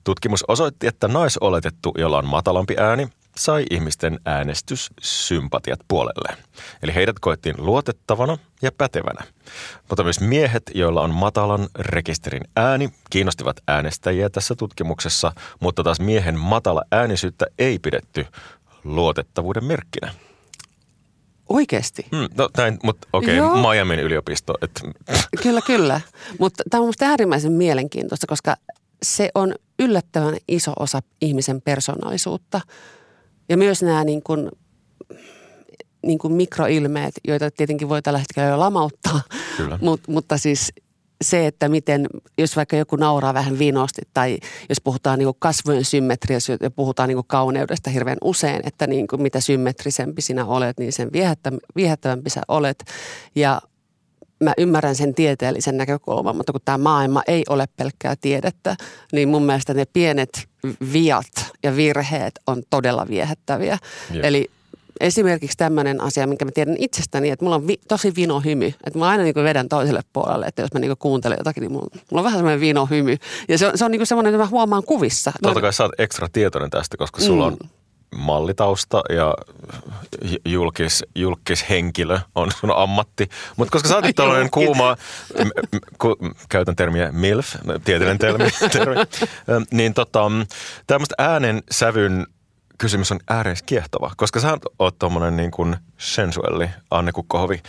Tutkimus 0.04 0.44
osoitti, 0.48 0.88
että 0.88 1.07
naisoletettu, 1.07 1.94
jolla 1.98 2.18
on 2.18 2.27
matalampi 2.27 2.75
ääni, 2.77 3.07
sai 3.37 3.65
ihmisten 3.71 4.19
äänestyssympatiat 4.25 5.79
puolelle. 5.87 6.37
Eli 6.83 6.95
heidät 6.95 7.19
koettiin 7.19 7.55
luotettavana 7.57 8.37
ja 8.61 8.71
pätevänä. 8.71 9.25
Mutta 9.89 10.03
myös 10.03 10.19
miehet, 10.19 10.63
joilla 10.75 11.01
on 11.01 11.13
matalan 11.13 11.67
rekisterin 11.79 12.43
ääni, 12.55 12.89
kiinnostivat 13.09 13.57
äänestäjiä 13.67 14.29
tässä 14.29 14.55
tutkimuksessa, 14.55 15.31
mutta 15.59 15.83
taas 15.83 15.99
miehen 15.99 16.39
matala 16.39 16.81
äänisyyttä 16.91 17.45
ei 17.59 17.79
pidetty 17.79 18.25
luotettavuuden 18.83 19.65
merkkinä. 19.65 20.13
Oikeasti? 21.50 22.05
Hmm, 22.15 22.27
no 22.38 22.50
näin, 22.57 22.79
mutta 22.83 23.07
okei, 23.13 23.39
okay, 23.39 23.62
Miamin 23.62 24.00
yliopisto. 24.00 24.53
Et. 24.62 24.81
Kyllä, 25.43 25.62
kyllä. 25.62 26.01
Mutta 26.39 26.63
tämä 26.69 26.81
on 26.81 26.86
minusta 26.86 27.05
äärimmäisen 27.05 27.51
mielenkiintoista, 27.51 28.27
koska 28.27 28.55
se 29.03 29.29
on 29.36 29.55
yllättävän 29.79 30.38
iso 30.48 30.74
osa 30.79 31.01
ihmisen 31.21 31.62
persoonallisuutta– 31.62 32.62
ja 33.49 33.57
myös 33.57 33.83
nämä 33.83 34.03
niin 34.03 34.23
kuin, 34.23 34.51
niin 36.05 36.19
kuin 36.19 36.33
mikroilmeet, 36.33 37.13
joita 37.27 37.51
tietenkin 37.51 37.89
voi 37.89 38.01
tällä 38.01 38.19
hetkellä 38.19 38.49
jo 38.49 38.59
lamauttaa, 38.59 39.21
Mut, 39.81 40.01
mutta 40.07 40.37
siis 40.37 40.73
se, 41.23 41.47
että 41.47 41.69
miten, 41.69 42.07
jos 42.37 42.55
vaikka 42.55 42.75
joku 42.75 42.95
nauraa 42.95 43.33
vähän 43.33 43.59
vinosti 43.59 44.01
tai 44.13 44.37
jos 44.69 44.81
puhutaan 44.81 45.19
niin 45.19 45.33
kasvojen 45.39 45.85
symmetriasta 45.85 46.57
ja 46.61 46.71
puhutaan 46.71 47.09
niin 47.09 47.27
kauneudesta 47.27 47.89
hirveän 47.89 48.17
usein, 48.23 48.61
että 48.63 48.87
niin 48.87 49.07
kuin 49.07 49.21
mitä 49.21 49.39
symmetrisempi 49.39 50.21
sinä 50.21 50.45
olet, 50.45 50.79
niin 50.79 50.93
sen 50.93 51.09
viehättävämpi 51.75 52.29
sä 52.29 52.41
olet. 52.47 52.83
Ja 53.35 53.61
mä 54.43 54.53
ymmärrän 54.57 54.95
sen 54.95 55.15
tieteellisen 55.15 55.77
näkökulman, 55.77 56.35
mutta 56.35 56.51
kun 56.51 56.61
tämä 56.65 56.77
maailma 56.77 57.23
ei 57.27 57.43
ole 57.49 57.65
pelkkää 57.77 58.15
tiedettä, 58.21 58.75
niin 59.11 59.29
mun 59.29 59.43
mielestä 59.43 59.73
ne 59.73 59.85
pienet 59.85 60.47
viat 60.93 61.44
ja 61.65 61.75
virheet 61.75 62.39
on 62.48 62.63
todella 62.69 63.07
viehättäviä. 63.07 63.77
Yep. 64.15 64.25
Eli 64.25 64.50
esimerkiksi 65.00 65.57
tämmöinen 65.57 66.01
asia, 66.01 66.27
minkä 66.27 66.45
mä 66.45 66.51
tiedän 66.51 66.75
itsestäni, 66.79 67.29
että 67.29 67.45
mulla 67.45 67.55
on 67.55 67.67
vi, 67.67 67.79
tosi 67.88 68.15
vino 68.15 68.39
hymy. 68.39 68.65
Että 68.65 69.00
mä 69.00 69.07
aina 69.07 69.24
niin 69.24 69.36
vedän 69.36 69.69
toiselle 69.69 70.01
puolelle, 70.13 70.45
että 70.45 70.62
jos 70.62 70.74
mä 70.74 70.79
niin 70.79 70.98
kuuntelen 71.00 71.38
jotakin, 71.38 71.62
niin 71.62 71.72
mulla, 71.72 71.88
mulla 71.93 72.22
on 72.22 72.24
vähän 72.24 72.38
semmoinen 72.38 72.60
vino 72.60 72.86
hymy. 72.86 73.17
Ja 73.50 73.57
se 73.57 73.67
on, 73.67 73.77
se 73.77 73.86
on 73.86 73.91
niin 73.91 74.07
semmoinen, 74.07 74.34
että 74.34 74.43
mä 74.43 74.50
huomaan 74.50 74.84
kuvissa. 74.84 75.31
Totta 75.43 75.62
kai 75.62 75.74
sä 75.74 75.84
oot 75.84 75.91
ekstra 75.98 76.27
tietoinen 76.34 76.69
tästä, 76.69 76.98
koska 76.98 77.22
sulla 77.22 77.50
mm. 77.50 77.57
on 77.62 77.69
mallitausta 78.15 79.01
ja 79.09 79.35
julkis, 80.45 81.03
julkishenkilö 81.15 82.19
on 82.35 82.51
sun 82.51 82.71
ammatti. 82.75 83.29
Mutta 83.55 83.71
koska 83.71 83.89
sä 83.89 83.95
oot 83.95 84.05
tällainen 84.15 84.50
kuuma, 84.50 84.95
ku, 85.97 86.15
käytän 86.50 86.75
termiä 86.75 87.12
MILF, 87.12 87.55
tieteellinen 87.83 88.17
termi, 88.17 88.50
termi 88.74 88.95
niin 89.71 89.93
tota, 89.93 90.31
tämmöistä 90.88 91.15
äänen 91.17 91.63
sävyn 91.71 92.27
kysymys 92.77 93.12
on 93.12 93.19
ääreis 93.29 93.63
kiehtova, 93.63 94.12
koska 94.17 94.39
sä 94.39 94.57
oot 94.79 95.00
tommonen 95.00 95.38
niin 95.38 95.51
kuin 95.51 95.75
sensuelli 95.97 96.69
Anne 96.91 97.12
Kukkohovi. 97.12 97.62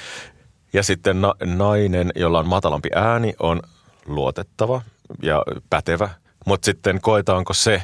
Ja 0.73 0.83
sitten 0.83 1.21
na, 1.21 1.35
nainen, 1.45 2.13
jolla 2.15 2.39
on 2.39 2.49
matalampi 2.49 2.89
ääni, 2.95 3.35
on 3.39 3.63
luotettava 4.07 4.83
ja 5.23 5.43
pätevä. 5.71 6.09
Mutta 6.47 6.65
sitten 6.65 7.01
koetaanko 7.01 7.55
se 7.55 7.83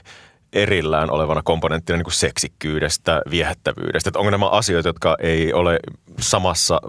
erillään 0.53 1.11
olevana 1.11 1.43
komponenttina 1.43 1.97
niin 1.97 2.05
kuin 2.05 2.15
seksikkyydestä, 2.15 3.23
viehättävyydestä? 3.31 4.09
Että 4.09 4.19
onko 4.19 4.31
nämä 4.31 4.49
asioita, 4.49 4.89
jotka 4.89 5.17
ei 5.21 5.53
ole 5.53 5.79
samassa 6.21 6.81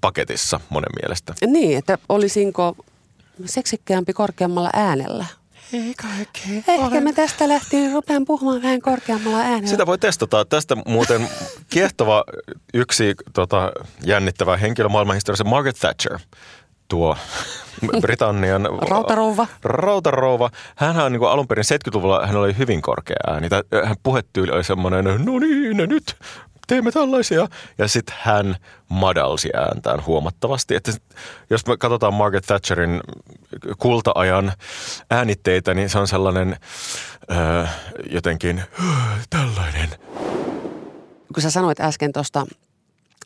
paketissa 0.00 0.60
monen 0.68 0.90
mielestä? 1.02 1.34
Niin, 1.46 1.78
että 1.78 1.98
olisinko 2.08 2.76
seksikkäämpi 3.44 4.12
korkeammalla 4.12 4.70
äänellä? 4.72 5.26
Ei 5.72 5.94
Ehkä 6.68 7.00
mä 7.00 7.12
tästä 7.12 7.48
lähtien 7.48 7.92
rupean 7.92 8.24
puhumaan 8.24 8.62
vähän 8.62 8.80
korkeammalla 8.80 9.38
äänellä. 9.38 9.66
Sitä 9.66 9.86
voi 9.86 9.98
testata. 9.98 10.44
Tästä 10.44 10.76
muuten 10.86 11.28
kiehtova 11.70 12.24
yksi 12.74 13.14
tota, 13.32 13.72
jännittävä 14.04 14.56
henkilö 14.56 14.88
maailmanhistoriassa 14.88 15.44
Margaret 15.44 15.78
Thatcher 15.78 16.18
tuo 16.88 17.16
Britannian... 18.00 18.68
Rautarouva. 18.90 19.46
Rautarouva. 19.64 20.50
Hän 20.76 21.00
on 21.00 21.12
niin 21.12 21.24
alun 21.24 21.48
perin 21.48 21.64
70-luvulla, 21.64 22.26
hän 22.26 22.36
oli 22.36 22.58
hyvin 22.58 22.82
korkea 22.82 23.16
ääni. 23.26 23.48
Hän 23.84 23.96
puhetyyli 24.02 24.52
oli 24.52 24.64
semmoinen, 24.64 25.04
no 25.04 25.38
niin, 25.38 25.76
nyt 25.76 26.16
teemme 26.66 26.90
tällaisia. 26.90 27.48
Ja 27.78 27.88
sitten 27.88 28.16
hän 28.18 28.56
madalsi 28.88 29.50
ääntään 29.54 30.06
huomattavasti. 30.06 30.74
Että 30.74 30.92
jos 31.50 31.66
me 31.66 31.76
katsotaan 31.76 32.14
Margaret 32.14 32.44
Thatcherin 32.46 33.00
kulta-ajan 33.78 34.52
äänitteitä, 35.10 35.74
niin 35.74 35.88
se 35.88 35.98
on 35.98 36.08
sellainen 36.08 36.56
öö, 37.30 37.64
jotenkin 38.10 38.62
tällainen. 39.30 39.88
Kun 41.34 41.42
sä 41.42 41.50
sanoit 41.50 41.80
äsken 41.80 42.12
tuosta 42.12 42.46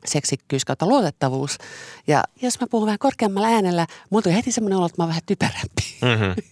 seksikkyys 0.05 0.65
kautta 0.65 0.87
luotettavuus. 0.87 1.59
Ja 2.07 2.25
jos 2.43 2.61
mä 2.61 2.67
puhun 2.71 2.87
vähän 2.87 2.99
korkeammalla 2.99 3.49
äänellä, 3.49 3.87
mulla 4.11 4.23
tuli 4.23 4.35
heti 4.35 4.53
semmoinen 4.53 4.79
olo, 4.79 4.87
että 4.87 5.03
mä 5.03 5.05
oon 5.05 5.09
vähän 5.09 5.23
typerämpi. 5.27 5.97
Mm-hmm. 6.03 6.43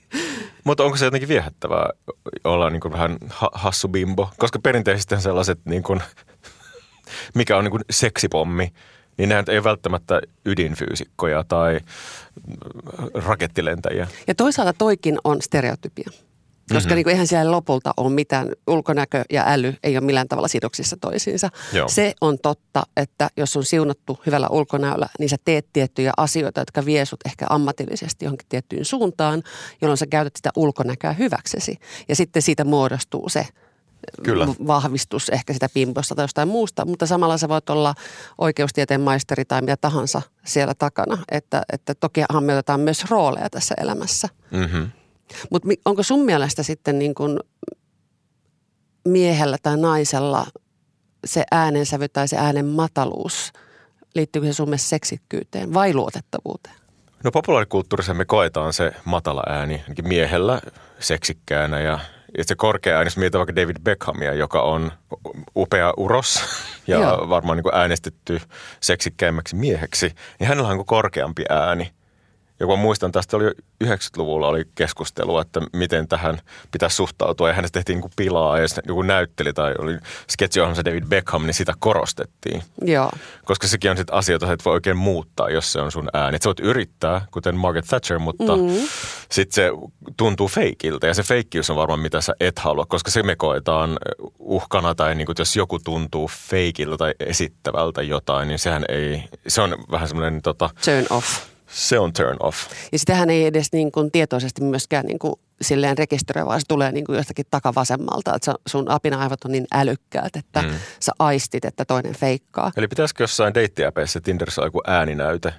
Mutta 0.65 0.85
onko 0.85 0.97
se 0.97 1.05
jotenkin 1.05 1.29
viehättävää 1.29 1.91
olla 2.45 2.71
niin 2.71 2.81
kuin 2.81 2.93
vähän 2.93 3.17
ha- 3.29 3.51
hassu 3.53 3.89
bimbo? 3.89 4.31
Koska 4.39 4.59
perinteisesti 4.59 5.21
sellaiset, 5.21 5.59
niin 5.65 5.83
kuin, 5.83 6.01
mikä 7.35 7.57
on 7.57 7.65
niin 7.65 7.71
kuin 7.71 7.85
seksipommi, 7.91 8.73
niin 9.17 9.29
nehän 9.29 9.45
ei 9.49 9.65
välttämättä 9.65 10.21
ydinfyysikkoja 10.45 11.45
tai 11.49 11.81
rakettilentäjiä. 13.15 14.09
Ja 14.27 14.35
toisaalta 14.35 14.73
toikin 14.73 15.19
on 15.25 15.43
stereotypia. 15.43 16.11
Koska 16.69 16.89
mm-hmm. 16.89 16.95
niin 16.95 17.05
kuin 17.05 17.13
eihän 17.13 17.27
siellä 17.27 17.51
lopulta 17.51 17.95
ole 17.97 18.11
mitään, 18.11 18.49
ulkonäkö 18.67 19.25
ja 19.31 19.45
äly 19.47 19.75
ei 19.83 19.97
ole 19.97 20.05
millään 20.05 20.29
tavalla 20.29 20.49
sidoksissa 20.49 20.97
toisiinsa. 21.01 21.51
Joo. 21.73 21.89
Se 21.89 22.15
on 22.21 22.39
totta, 22.39 22.83
että 22.97 23.29
jos 23.37 23.57
on 23.57 23.65
siunattu 23.65 24.21
hyvällä 24.27 24.49
ulkonäöllä, 24.49 25.09
niin 25.19 25.29
sä 25.29 25.37
teet 25.45 25.67
tiettyjä 25.73 26.13
asioita, 26.17 26.61
jotka 26.61 26.85
vie 26.85 27.05
sut 27.05 27.21
ehkä 27.27 27.47
ammatillisesti 27.51 28.25
johonkin 28.25 28.47
tiettyyn 28.49 28.85
suuntaan, 28.85 29.43
jolloin 29.83 29.99
sä 29.99 30.07
käytät 30.07 30.37
sitä 30.37 30.51
ulkonäköä 30.57 31.13
hyväksesi. 31.13 31.77
Ja 32.09 32.17
sitten 32.17 32.43
siitä 32.43 32.65
muodostuu 32.65 33.29
se 33.29 33.47
Kyllä. 34.23 34.47
vahvistus 34.67 35.29
ehkä 35.29 35.53
sitä 35.53 35.69
pimposta 35.75 36.15
tai 36.15 36.25
jostain 36.25 36.49
muusta, 36.49 36.85
mutta 36.85 37.07
samalla 37.07 37.39
sä 37.39 37.49
voit 37.49 37.71
olla 37.71 37.95
oikeustieteen 38.39 39.01
maisteri 39.01 39.45
tai 39.45 39.61
mitä 39.61 39.77
tahansa 39.77 40.23
siellä 40.47 40.75
takana. 40.79 41.19
Että, 41.31 41.63
että 41.73 41.95
tokihan 41.95 42.45
me 42.45 42.53
otetaan 42.53 42.81
myös 42.81 43.05
rooleja 43.11 43.51
tässä 43.51 43.75
elämässä. 43.79 44.29
Mm-hmm. 44.51 44.91
Mutta 45.51 45.69
onko 45.85 46.03
sun 46.03 46.25
mielestä 46.25 46.63
sitten 46.63 46.99
niin 46.99 47.15
kuin 47.15 47.41
miehellä 49.09 49.57
tai 49.63 49.77
naisella 49.77 50.47
se 51.25 51.45
äänensävy 51.51 52.09
tai 52.09 52.29
se 52.29 52.37
äänen 52.37 52.67
mataluus, 52.67 53.53
liittyykö 54.15 54.47
se 54.47 54.53
sun 54.53 54.69
mielestä 54.69 54.89
seksikkyyteen 54.89 55.75
vai 55.75 55.95
luotettavuuteen? 55.95 56.75
No 57.25 57.31
populaarikulttuurissa 57.31 58.15
me 58.15 58.25
koetaan 58.25 58.73
se 58.73 58.93
matala 59.05 59.43
ääni 59.49 59.85
miehellä 60.03 60.61
seksikkäänä 61.01 61.81
ja 61.81 61.99
se 62.43 62.55
korkea 62.55 62.97
ääni, 62.97 63.07
jos 63.07 63.17
mietitään 63.17 63.47
vaikka 63.47 63.57
David 63.57 63.77
Beckhamia, 63.83 64.35
joka 64.35 64.63
on 64.63 64.93
upea 65.57 65.93
uros 65.97 66.43
ja 66.87 66.99
Joo. 66.99 67.29
varmaan 67.29 67.59
niin 67.59 67.75
äänestetty 67.75 68.41
seksikkäimmäksi 68.81 69.57
mieheksi, 69.57 70.15
niin 70.39 70.49
hänellä 70.49 70.69
on 70.69 70.87
korkeampi 70.87 71.45
ääni– 71.49 71.91
ja 72.65 72.67
kun 72.67 72.79
muistan, 72.79 73.13
tästä 73.13 73.37
oli 73.37 73.51
90-luvulla 73.85 74.49
oli 74.49 74.65
keskustelua, 74.75 75.41
että 75.41 75.61
miten 75.73 76.09
tähän 76.09 76.39
pitäisi 76.71 76.97
suhtautua. 76.97 77.49
Ja 77.49 77.55
hänestä 77.55 77.79
tehtiin 77.79 78.01
niin 78.01 78.11
pilaa 78.17 78.59
ja 78.59 78.67
joku 78.87 79.03
näytteli 79.03 79.53
tai 79.53 79.75
oli 79.79 79.99
sketsiohjelmassa 80.31 80.85
David 80.85 81.05
Beckham, 81.05 81.43
niin 81.43 81.55
sitä 81.55 81.75
korostettiin. 81.79 82.63
Joo. 82.83 83.11
Koska 83.45 83.67
sekin 83.67 83.91
on 83.91 83.97
sitten 83.97 84.15
asioita, 84.15 84.53
että 84.53 84.65
voi 84.65 84.75
oikein 84.75 84.97
muuttaa, 84.97 85.51
jos 85.51 85.73
se 85.73 85.81
on 85.81 85.93
sun 85.93 86.09
ääni. 86.13 86.37
Et 86.37 86.43
sä 86.43 86.49
voit 86.49 86.61
yrittää, 86.61 87.27
kuten 87.31 87.57
Margaret 87.57 87.87
Thatcher, 87.87 88.19
mutta 88.19 88.57
mm-hmm. 88.57 88.89
sitten 89.31 89.55
se 89.55 89.71
tuntuu 90.17 90.49
feikiltä. 90.49 91.07
Ja 91.07 91.15
se 91.15 91.23
feikkiys 91.23 91.71
on 91.71 91.77
varmaan 91.77 92.01
mitä 92.01 92.21
sä 92.21 92.35
et 92.41 92.59
halua, 92.59 92.87
koska 92.87 93.11
se 93.11 93.23
me 93.23 93.37
koetaan 93.37 93.99
uhkana 94.39 94.95
tai 94.95 95.15
niin 95.15 95.27
kuin, 95.27 95.37
jos 95.39 95.57
joku 95.57 95.79
tuntuu 95.79 96.31
feikiltä 96.49 96.97
tai 96.97 97.15
esittävältä 97.21 98.03
jotain, 98.03 98.49
niin 98.49 98.59
sehän 98.59 98.85
ei, 98.89 99.25
se 99.49 99.61
on 99.61 99.77
vähän 99.91 100.09
semmoinen 100.09 100.43
tota... 100.43 100.71
Turn 100.85 101.07
off 101.11 101.54
se 101.75 101.99
on 101.99 102.13
turn 102.13 102.37
off. 102.41 102.59
Ja 102.93 102.99
sitähän 102.99 103.31
ei 103.31 103.47
edes 103.47 103.73
niin 103.73 103.93
kuin 103.93 104.11
tietoisesti 104.11 104.63
myöskään 104.63 105.07
niin 105.07 105.19
kuin 105.19 105.35
silleen 105.61 105.99
rekisteröi, 105.99 106.47
vaan 106.47 106.61
se 106.61 106.67
tulee 106.69 106.93
niin 106.93 107.05
kuin 107.05 107.17
jostakin 107.17 107.47
takavasemmalta. 107.51 108.35
Että 108.35 108.55
sun 108.67 108.91
apina-aivot 108.91 109.45
on 109.45 109.53
niin 109.53 109.67
älykkäät, 109.73 110.37
että 110.37 110.63
mm. 110.63 110.71
sä 111.01 111.13
aistit, 111.19 111.65
että 111.65 111.85
toinen 111.85 112.15
feikkaa. 112.15 112.73
Eli 112.77 112.89
pitäisikö 112.89 113.23
jossain 113.23 113.55
deittiäpeissä 113.55 114.21
Tinderissä 114.21 114.63
joku 114.63 114.81
ääninäyte? 114.87 115.55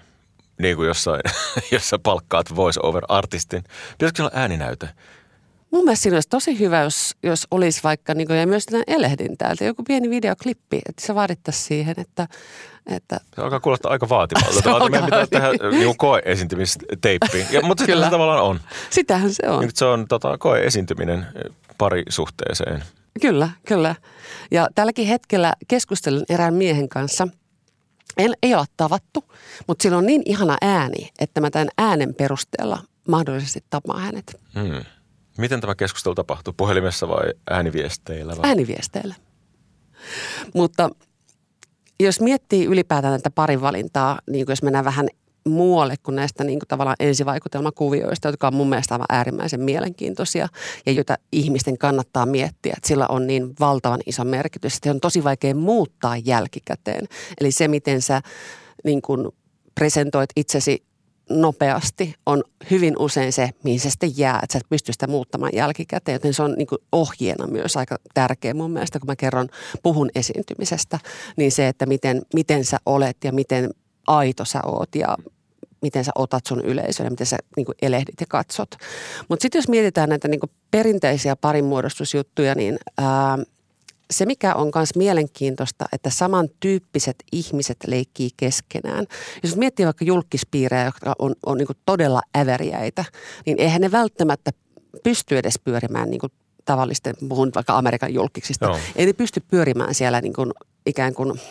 Niin 0.60 0.75
kuin 0.75 0.88
jossain, 0.88 1.22
jossa 1.72 2.00
palkkaat 2.00 2.55
voice-over-artistin. 2.55 3.63
Pitäisikö 3.91 4.24
olla 4.24 4.31
ääninäyte? 4.34 4.89
Mun 5.75 5.86
mielestä 5.86 6.03
siinä 6.03 6.15
olisi 6.15 6.29
tosi 6.29 6.60
hyvä, 6.60 6.82
jos, 6.82 7.15
jos 7.24 7.48
olisi 7.51 7.84
vaikka, 7.84 8.13
niin 8.13 8.27
kuin, 8.27 8.39
ja 8.39 8.48
myös 8.48 8.65
elehdin 8.88 9.38
täältä, 9.38 9.63
joku 9.63 9.84
pieni 9.84 10.10
videoklippi, 10.10 10.82
että 10.89 11.05
se 11.05 11.15
vaadittaisi 11.15 11.63
siihen, 11.63 11.96
että 11.98 12.27
että... 12.86 13.20
Se 13.36 13.41
alkaa 13.41 13.60
kuulostaa 13.60 13.91
aika 13.91 14.10
vaativalta. 14.10 14.62
Se 14.62 14.70
alkaa 14.70 14.89
meidän 14.89 15.05
pitää 15.05 15.27
tehdä 15.27 15.70
niin 15.70 15.98
koe-esiintymisteippi. 15.98 17.46
Ja, 17.51 17.62
mutta 17.62 17.86
sitten 17.86 18.03
se 18.03 18.10
tavallaan 18.10 18.44
on. 18.44 18.60
Sitähän 18.89 19.34
se 19.34 19.50
on. 19.50 19.65
Nyt 19.65 19.75
se 19.75 19.86
on 19.86 20.08
tota, 20.08 20.38
koe-esiintyminen 20.38 21.25
pari 21.77 22.03
suhteeseen. 22.10 22.84
Kyllä, 23.22 23.50
kyllä. 23.67 23.96
Ja 24.51 24.67
tälläkin 24.75 25.08
hetkellä 25.08 25.53
keskustelen 25.67 26.24
erään 26.29 26.53
miehen 26.53 26.89
kanssa. 26.89 27.27
En, 28.17 28.34
ei 28.44 28.55
ole 28.55 28.65
tavattu, 28.77 29.24
mutta 29.67 29.84
sillä 29.84 29.98
on 29.98 30.05
niin 30.05 30.22
ihana 30.25 30.58
ääni, 30.62 31.12
että 31.20 31.41
mä 31.41 31.50
tämän 31.50 31.70
äänen 31.77 32.15
perusteella 32.15 32.79
mahdollisesti 33.08 33.63
tapaan 33.70 34.01
hänet. 34.01 34.39
Hmm. 34.53 34.84
Miten 35.38 35.62
tämä 35.62 35.75
keskustelu 35.75 36.15
tapahtuu? 36.15 36.54
Puhelimessa 36.58 37.08
vai 37.08 37.34
ääniviesteillä? 37.50 38.38
Vai? 38.38 38.50
Ääniviesteillä. 38.50 39.15
Mutta 40.54 40.89
jos 42.00 42.22
miettii 42.22 42.65
ylipäätään 42.65 43.20
tätä 43.20 43.32
parivalintaa, 43.36 44.20
niin 44.30 44.46
jos 44.50 44.63
mennään 44.63 44.86
vähän 44.86 45.08
muualle 45.48 45.96
kuin 46.04 46.15
näistä 46.15 46.44
niin 46.44 46.60
kuin 46.60 46.68
tavallaan 46.68 46.96
ensivaikutelmakuvioista, 47.00 48.27
jotka 48.27 48.48
on 48.48 48.56
mun 48.56 48.70
mielestä 48.70 48.96
aivan 48.96 49.06
äärimmäisen 49.10 49.62
mielenkiintoisia 49.62 50.48
ja 50.86 50.92
joita 50.92 51.18
ihmisten 51.32 51.77
kannattaa 51.77 52.25
miettiä, 52.25 52.74
että 52.77 52.88
sillä 52.88 53.08
on 53.08 53.27
niin 53.27 53.54
valtavan 53.60 54.00
iso 54.06 54.24
merkitys, 54.24 54.75
että 54.75 54.92
on 54.92 55.00
tosi 55.00 55.24
vaikea 55.24 55.56
muuttaa 55.56 56.18
jälkikäteen. 56.18 57.08
Eli 57.42 57.51
se, 57.51 57.68
miten 57.68 58.01
sä 58.01 58.22
niin 58.84 59.01
kuin 59.01 59.27
presentoit 59.75 60.30
itsesi 60.36 60.84
nopeasti 61.29 62.15
on 62.25 62.44
hyvin 62.72 62.94
usein 63.00 63.34
se, 63.34 63.50
mihin 63.63 63.79
se 63.79 63.89
sitten 63.89 64.17
jää, 64.17 64.39
että 64.44 64.53
sä 64.53 64.58
et 64.58 64.70
pysty 64.70 64.94
sitä 64.94 65.08
muuttamaan 65.08 65.51
jälkikäteen. 65.55 66.15
Joten 66.15 66.34
se 66.34 66.44
on 66.44 66.53
niin 66.58 66.67
ohjeena 66.91 67.48
myös 67.48 67.77
aika 67.77 67.98
tärkeä 68.13 68.53
mun 68.53 68.72
mielestä, 68.72 69.00
kun 69.00 69.08
mä 69.08 69.15
kerron, 69.15 69.50
puhun 69.84 70.10
esiintymisestä, 70.15 71.00
niin 71.38 71.51
se, 71.51 71.67
että 71.67 71.86
miten, 71.86 72.22
miten 72.34 72.65
sä 72.65 72.77
olet 72.86 73.17
ja 73.24 73.32
miten 73.32 73.70
aito 74.08 74.46
sä 74.46 74.60
oot 74.65 74.96
ja 74.96 75.17
miten 75.82 76.03
sä 76.03 76.12
otat 76.15 76.46
sun 76.46 76.62
yleisön 76.62 77.05
ja 77.05 77.10
miten 77.10 77.27
sä 77.27 77.38
niin 77.55 77.65
elehdit 77.82 78.15
ja 78.20 78.25
katsot. 78.29 78.70
Mutta 79.29 79.44
sitten 79.44 79.60
jos 79.60 79.67
mietitään 79.67 80.10
näitä 80.10 80.27
niin 80.27 80.39
perinteisiä 80.72 81.36
parinmuodostusjuttuja, 81.36 82.55
niin 82.55 82.77
ää, 82.98 83.38
se, 84.12 84.25
mikä 84.25 84.55
on 84.55 84.71
myös 84.75 84.95
mielenkiintoista, 84.95 85.85
että 85.91 86.09
samantyyppiset 86.09 87.15
ihmiset 87.31 87.77
leikkii 87.88 88.29
keskenään. 88.38 89.05
Jos 89.43 89.55
miettii 89.55 89.85
vaikka 89.85 90.05
julkispiirejä, 90.05 90.85
jotka 90.85 91.15
on, 91.19 91.35
on 91.45 91.57
niin 91.57 91.67
todella 91.85 92.21
äveriäitä, 92.38 93.05
niin 93.45 93.59
eihän 93.59 93.81
ne 93.81 93.91
välttämättä 93.91 94.51
pysty 95.03 95.38
edes 95.38 95.59
pyörimään 95.63 96.09
niin 96.09 96.21
tavallisten, 96.65 97.15
puhun 97.29 97.51
vaikka 97.55 97.77
Amerikan 97.77 98.13
julkiksista. 98.13 98.65
Joo. 98.65 98.79
Ei 98.95 99.05
ne 99.05 99.13
pysty 99.13 99.41
pyörimään 99.51 99.95
siellä 99.95 100.21
niin 100.21 100.33
kuin, 100.33 100.51
ikään 100.85 101.13
kuin– 101.13 101.33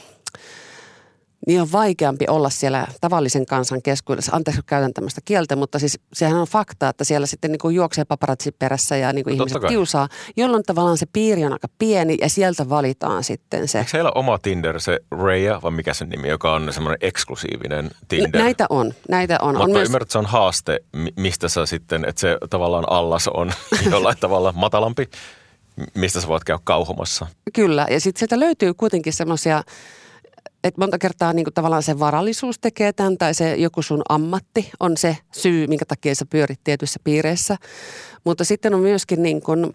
niin 1.47 1.61
on 1.61 1.73
vaikeampi 1.73 2.25
olla 2.29 2.51
siellä 2.51 2.87
tavallisen 3.01 3.47
kansan 3.47 3.83
keskuudessa. 3.83 4.37
Anteeksi, 4.37 4.61
kun 4.61 4.67
käytän 4.67 4.95
tämmöistä 4.95 5.21
kieltä, 5.25 5.57
mutta 5.57 5.79
siis 5.79 5.99
sehän 6.13 6.37
on 6.37 6.47
fakta, 6.47 6.89
että 6.89 7.05
siellä 7.05 7.27
sitten 7.27 7.53
niin 7.53 7.59
kuin 7.59 7.75
juoksee 7.75 8.05
paparazzi 8.05 8.53
perässä 8.53 8.97
ja 8.97 9.13
niin 9.13 9.25
kuin 9.25 9.39
no, 9.39 9.45
ihmiset 9.45 9.69
kiusaa, 9.69 10.09
jolloin 10.37 10.63
tavallaan 10.63 10.99
se 10.99 11.07
piiri 11.13 11.45
on 11.45 11.53
aika 11.53 11.69
pieni 11.79 12.17
ja 12.21 12.29
sieltä 12.29 12.69
valitaan 12.69 13.25
sitten 13.25 13.69
se. 13.69 13.79
Eikö 13.79 13.91
heillä 13.93 14.13
oma 14.15 14.39
Tinder, 14.39 14.81
se 14.81 15.01
Raya, 15.11 15.61
vai 15.63 15.71
mikä 15.71 15.95
sen 15.95 16.09
nimi, 16.09 16.29
joka 16.29 16.53
on 16.53 16.73
semmoinen 16.73 16.99
eksklusiivinen 17.01 17.91
Tinder? 18.09 18.43
Näitä 18.43 18.67
on, 18.71 18.95
näitä 19.09 19.39
on. 19.43 19.55
Mutta 19.55 19.65
on 19.65 19.71
myös... 19.71 19.89
ymmärrän, 19.89 20.05
että 20.05 20.13
se 20.13 20.19
on 20.19 20.27
haaste, 20.27 20.81
mistä 21.17 21.49
sä 21.49 21.67
sitten, 21.67 22.05
että 22.05 22.21
se 22.21 22.39
tavallaan 22.51 22.85
allas 22.91 23.29
on 23.29 23.53
jollain 23.91 24.17
tavalla 24.21 24.53
matalampi. 24.53 25.09
mistä 25.95 26.21
sä 26.21 26.29
voit 26.29 26.45
käydä 26.45 26.61
kauhumassa. 26.65 27.27
Kyllä, 27.55 27.87
ja 27.91 28.01
sitten 28.01 28.19
sieltä 28.19 28.41
löytyy 28.41 28.75
kuitenkin 28.75 29.13
semmoisia, 29.13 29.63
että 30.65 30.81
monta 30.81 30.99
kertaa 30.99 31.33
niin 31.33 31.45
kuin 31.45 31.55
tavallaan 31.55 31.83
se 31.83 31.99
varallisuus 31.99 32.59
tekee 32.59 32.93
tämän 32.93 33.19
tai 33.19 33.35
se 33.35 33.55
joku 33.55 33.83
sun 33.83 34.03
ammatti 34.09 34.71
on 34.81 34.97
se 34.97 35.17
syy, 35.33 35.67
minkä 35.67 35.85
takia 35.85 36.15
sä 36.15 36.27
pyörit 36.31 36.61
tietyissä 36.65 37.01
piireissä. 37.05 37.57
Mutta 38.25 38.45
sitten 38.45 38.75
on 38.75 38.81
myöskin 38.81 39.23
niin 39.23 39.43
kuin 39.43 39.75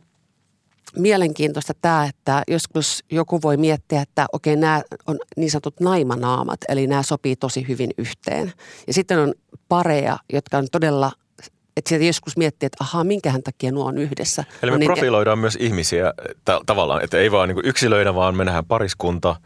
mielenkiintoista 0.98 1.74
tämä, 1.82 2.06
että 2.06 2.44
joskus 2.48 3.04
joku 3.12 3.42
voi 3.42 3.58
miettiä, 3.58 4.02
että 4.02 4.26
okei, 4.34 4.56
nämä 4.56 4.82
on 5.08 5.20
niin 5.38 5.52
sanotut 5.52 5.80
naimanaamat, 5.80 6.60
eli 6.70 6.88
nämä 6.88 7.04
sopii 7.04 7.36
tosi 7.36 7.68
hyvin 7.68 7.90
yhteen. 7.98 8.54
Ja 8.88 8.94
sitten 8.94 9.20
on 9.20 9.34
pareja, 9.68 10.18
jotka 10.34 10.58
on 10.58 10.68
todella 10.72 11.12
että 11.78 11.90
sieltä 11.90 12.06
joskus 12.06 12.38
miettii, 12.38 12.68
että 12.68 12.84
ahaa, 12.84 13.04
minkähän 13.04 13.44
takia 13.44 13.72
nuo 13.72 13.86
on 13.86 13.98
yhdessä. 13.98 14.44
Eli 14.64 14.72
me 14.72 14.86
profiloidaan 14.86 15.40
myös 15.40 15.58
ihmisiä 15.60 16.14
ta- 16.46 16.62
tavallaan, 16.66 17.04
että 17.04 17.18
ei 17.18 17.32
vaan 17.32 17.50
niin 17.50 17.66
yksilöinä, 17.66 18.16
vaan 18.16 18.38
me 18.38 18.46
nähdään 18.46 18.66
pariskunta– 18.66 19.36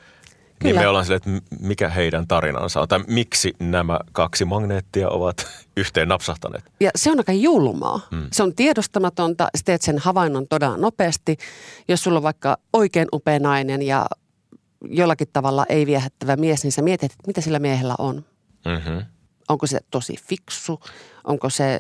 niin 0.63 0.75
me 0.75 0.88
ollaan 0.88 1.05
silleen, 1.05 1.17
että 1.17 1.55
mikä 1.60 1.89
heidän 1.89 2.27
tarinansa 2.27 2.82
on, 2.82 2.88
tai 2.88 3.00
miksi 3.08 3.53
nämä 3.60 4.00
kaksi 4.12 4.46
magneettia 4.46 5.10
ovat 5.10 5.48
yhteen 5.77 6.08
napsahtaneet. 6.08 6.63
Ja 6.79 6.91
se 6.96 7.12
on 7.12 7.17
aika 7.17 7.32
julmaa. 7.32 8.00
Hmm. 8.12 8.27
Se 8.32 8.43
on 8.43 8.55
tiedostamatonta, 8.55 9.48
sä 9.58 9.62
teet 9.65 9.82
sen 9.82 9.98
havainnon 9.98 10.48
todella 10.48 10.77
nopeasti. 10.77 11.38
Jos 11.88 12.03
sulla 12.03 12.17
on 12.17 12.24
vaikka 12.24 12.58
oikein 12.74 13.08
upea 13.13 13.39
nainen 13.39 13.82
ja 13.82 14.05
jollakin 14.89 15.27
tavalla 15.34 15.65
ei 15.70 15.86
viehättävä 15.86 16.36
mies, 16.36 16.63
niin 16.63 16.72
sä 16.72 16.82
mietit, 16.82 17.12
että 17.12 17.27
mitä 17.27 17.41
sillä 17.41 17.60
miehellä 17.60 17.96
on. 17.98 18.25
Mm-hmm. 18.65 19.05
Onko 19.50 19.67
se 19.67 19.79
tosi 19.91 20.15
fiksu? 20.27 20.79
Onko 21.24 21.50
se 21.50 21.79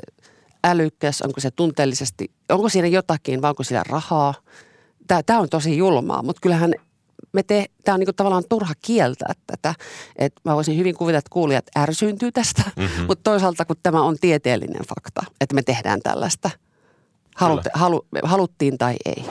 älykäs? 0.63 1.21
Onko 1.21 1.39
se 1.39 1.51
tunteellisesti? 1.51 2.31
Onko 2.49 2.69
siinä 2.69 2.87
jotakin 2.87 3.41
vai 3.41 3.49
onko 3.49 3.63
sillä 3.63 3.83
rahaa? 3.89 4.33
Tämä 5.25 5.39
on 5.39 5.49
tosi 5.49 5.77
julmaa, 5.77 6.23
mutta 6.23 6.39
kyllähän 6.41 6.73
me 7.33 7.43
te, 7.43 7.65
tämä 7.83 7.93
on 7.93 7.99
niin 7.99 8.15
tavallaan 8.15 8.43
turha 8.49 8.73
kieltää 8.81 9.33
tätä. 9.47 9.75
Et 10.15 10.33
mä 10.45 10.55
voisin 10.55 10.77
hyvin 10.77 10.95
kuvitella, 10.95 11.19
että 11.19 11.29
kuulijat 11.29 11.65
ärsyyntyy 11.77 12.31
tästä, 12.31 12.63
mm-hmm. 12.75 13.05
mutta 13.05 13.31
toisaalta 13.31 13.65
kun 13.65 13.75
tämä 13.83 14.01
on 14.01 14.17
tieteellinen 14.21 14.81
fakta, 14.87 15.21
että 15.41 15.55
me 15.55 15.63
tehdään 15.63 15.99
tällaista, 16.03 16.49
halut, 17.35 17.61
halu, 17.73 18.05
haluttiin 18.23 18.77
tai 18.77 18.95
ei. 19.05 19.25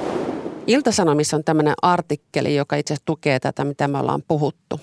Iltasanomissa 0.66 1.36
on 1.36 1.44
tämmöinen 1.44 1.74
artikkeli, 1.82 2.56
joka 2.56 2.76
itse 2.76 2.94
asiassa 2.94 3.06
tukee 3.06 3.40
tätä, 3.40 3.64
mitä 3.64 3.88
me 3.88 3.98
ollaan 3.98 4.22
puhuttu. 4.28 4.80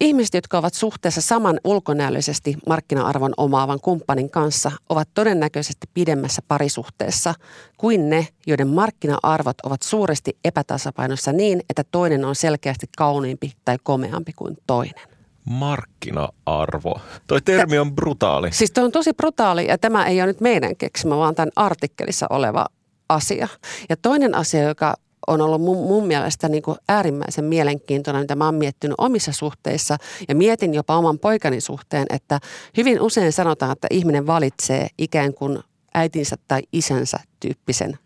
Ihmiset, 0.00 0.34
jotka 0.34 0.58
ovat 0.58 0.74
suhteessa 0.74 1.20
saman 1.20 1.60
ulkonäöllisesti 1.64 2.56
markkina-arvon 2.66 3.32
omaavan 3.36 3.80
kumppanin 3.80 4.30
kanssa, 4.30 4.72
ovat 4.88 5.08
todennäköisesti 5.14 5.86
pidemmässä 5.94 6.42
parisuhteessa 6.48 7.34
kuin 7.78 8.10
ne, 8.10 8.26
joiden 8.46 8.68
markkina-arvot 8.68 9.60
ovat 9.62 9.82
suuresti 9.82 10.38
epätasapainossa 10.44 11.32
niin, 11.32 11.60
että 11.70 11.84
toinen 11.90 12.24
on 12.24 12.34
selkeästi 12.34 12.86
kauniimpi 12.96 13.52
tai 13.64 13.76
komeampi 13.82 14.32
kuin 14.32 14.56
toinen. 14.66 15.08
Markkina-arvo. 15.44 17.00
Toi 17.26 17.40
termi 17.42 17.78
on 17.78 17.94
brutaali. 17.94 18.52
Siis 18.52 18.70
toi 18.70 18.84
on 18.84 18.92
tosi 18.92 19.12
brutaali 19.12 19.66
ja 19.66 19.78
tämä 19.78 20.06
ei 20.06 20.20
ole 20.20 20.26
nyt 20.26 20.40
meidän 20.40 20.76
keksimä, 20.76 21.16
vaan 21.16 21.34
tämän 21.34 21.52
artikkelissa 21.56 22.26
oleva 22.30 22.66
asia. 23.08 23.48
Ja 23.88 23.96
toinen 23.96 24.34
asia, 24.34 24.62
joka 24.62 24.94
on 25.30 25.40
ollut 25.40 25.60
mun, 25.60 25.76
mun 25.76 26.06
mielestä 26.06 26.48
niin 26.48 26.62
kuin 26.62 26.76
äärimmäisen 26.88 27.44
mielenkiintoinen, 27.44 28.22
mitä 28.22 28.36
mä 28.36 28.44
oon 28.44 28.54
miettinyt 28.54 28.94
omissa 28.98 29.32
suhteissa 29.32 29.96
ja 30.28 30.34
mietin 30.34 30.74
jopa 30.74 30.96
oman 30.96 31.18
poikani 31.18 31.60
suhteen, 31.60 32.06
että 32.10 32.40
hyvin 32.76 33.00
usein 33.00 33.32
sanotaan, 33.32 33.72
että 33.72 33.86
ihminen 33.90 34.26
valitsee 34.26 34.88
ikään 34.98 35.34
kuin 35.34 35.58
äitinsä 35.94 36.36
tai 36.48 36.62
isänsä 36.72 37.18
tyyppisen 37.40 37.98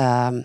ähm, 0.00 0.36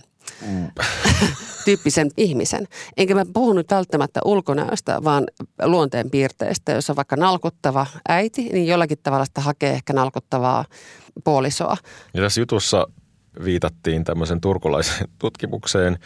mm. 0.48 0.68
tyyppisen 1.66 2.10
ihmisen. 2.18 2.68
Enkä 2.98 3.16
mä 3.16 3.24
puhu 3.34 3.54
nyt 3.54 3.72
välttämättä 3.72 4.20
ulkonäöstä, 4.26 5.04
vaan 5.04 5.24
luonteen 5.64 6.12
piirteistä. 6.12 6.72
Jos 6.72 6.90
on 6.90 6.96
vaikka 6.96 7.16
nalkuttava 7.16 7.86
äiti, 8.10 8.50
niin 8.50 8.68
jollakin 8.68 8.98
tavalla 9.04 9.26
sitä 9.26 9.42
hakee 9.42 9.74
ehkä 9.74 9.94
nalkuttavaa 9.94 10.66
puolisoa. 11.24 11.78
Ja 12.14 12.22
tässä 12.22 12.42
jutussa 12.42 12.88
viitattiin 13.44 14.04
tämmöisen 14.04 14.42
turkulaisen 14.42 15.08
tutkimukseen, 15.20 16.00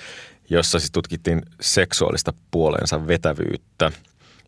jossa 0.50 0.80
siis 0.80 0.91
tutkittiin 0.91 1.41
seksuaalista 1.62 2.34
puoleensa 2.52 3.08
vetävyyttä. 3.08 3.91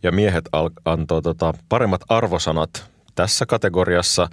Ja 0.04 0.12
miehet 0.12 0.46
al- 0.52 0.70
antoi 0.86 1.22
tota 1.22 1.54
paremmat 1.70 2.02
arvosanat 2.10 2.90
tässä 3.16 3.46
kategoriassa 3.46 4.28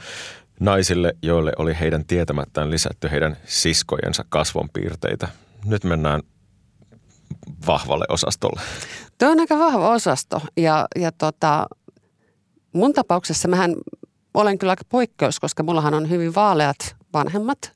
naisille, 0.60 1.12
joille 1.22 1.52
oli 1.58 1.76
heidän 1.80 2.04
tietämättään 2.04 2.70
lisätty 2.70 3.10
heidän 3.10 3.36
siskojensa 3.44 4.24
kasvonpiirteitä. 4.28 5.28
Nyt 5.64 5.84
mennään 5.84 6.22
vahvalle 7.66 8.04
osastolle. 8.08 8.60
Tuo 9.18 9.28
on 9.28 9.40
aika 9.40 9.58
vahva 9.58 9.90
osasto 9.90 10.42
ja, 10.56 10.86
ja 10.96 11.12
tota, 11.12 11.66
mun 12.72 12.92
tapauksessa 12.92 13.48
mähän 13.48 13.74
olen 14.34 14.58
kyllä 14.58 14.70
aika 14.70 14.84
poikkeus, 14.88 15.40
koska 15.40 15.62
mullahan 15.62 15.94
on 15.94 16.10
hyvin 16.10 16.34
vaaleat 16.34 16.96
vanhemmat 17.12 17.72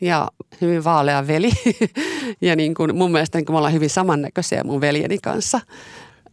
ja 0.00 0.28
hyvin 0.60 0.84
vaalea 0.84 1.26
veli. 1.26 1.50
ja 2.40 2.56
niin 2.56 2.74
kuin 2.74 2.96
mun 2.96 3.12
mielestä 3.12 3.38
niin 3.38 3.46
kuin 3.46 3.54
me 3.54 3.58
ollaan 3.58 3.74
hyvin 3.74 3.90
samannäköisiä 3.90 4.64
mun 4.64 4.80
veljeni 4.80 5.18
kanssa. 5.18 5.60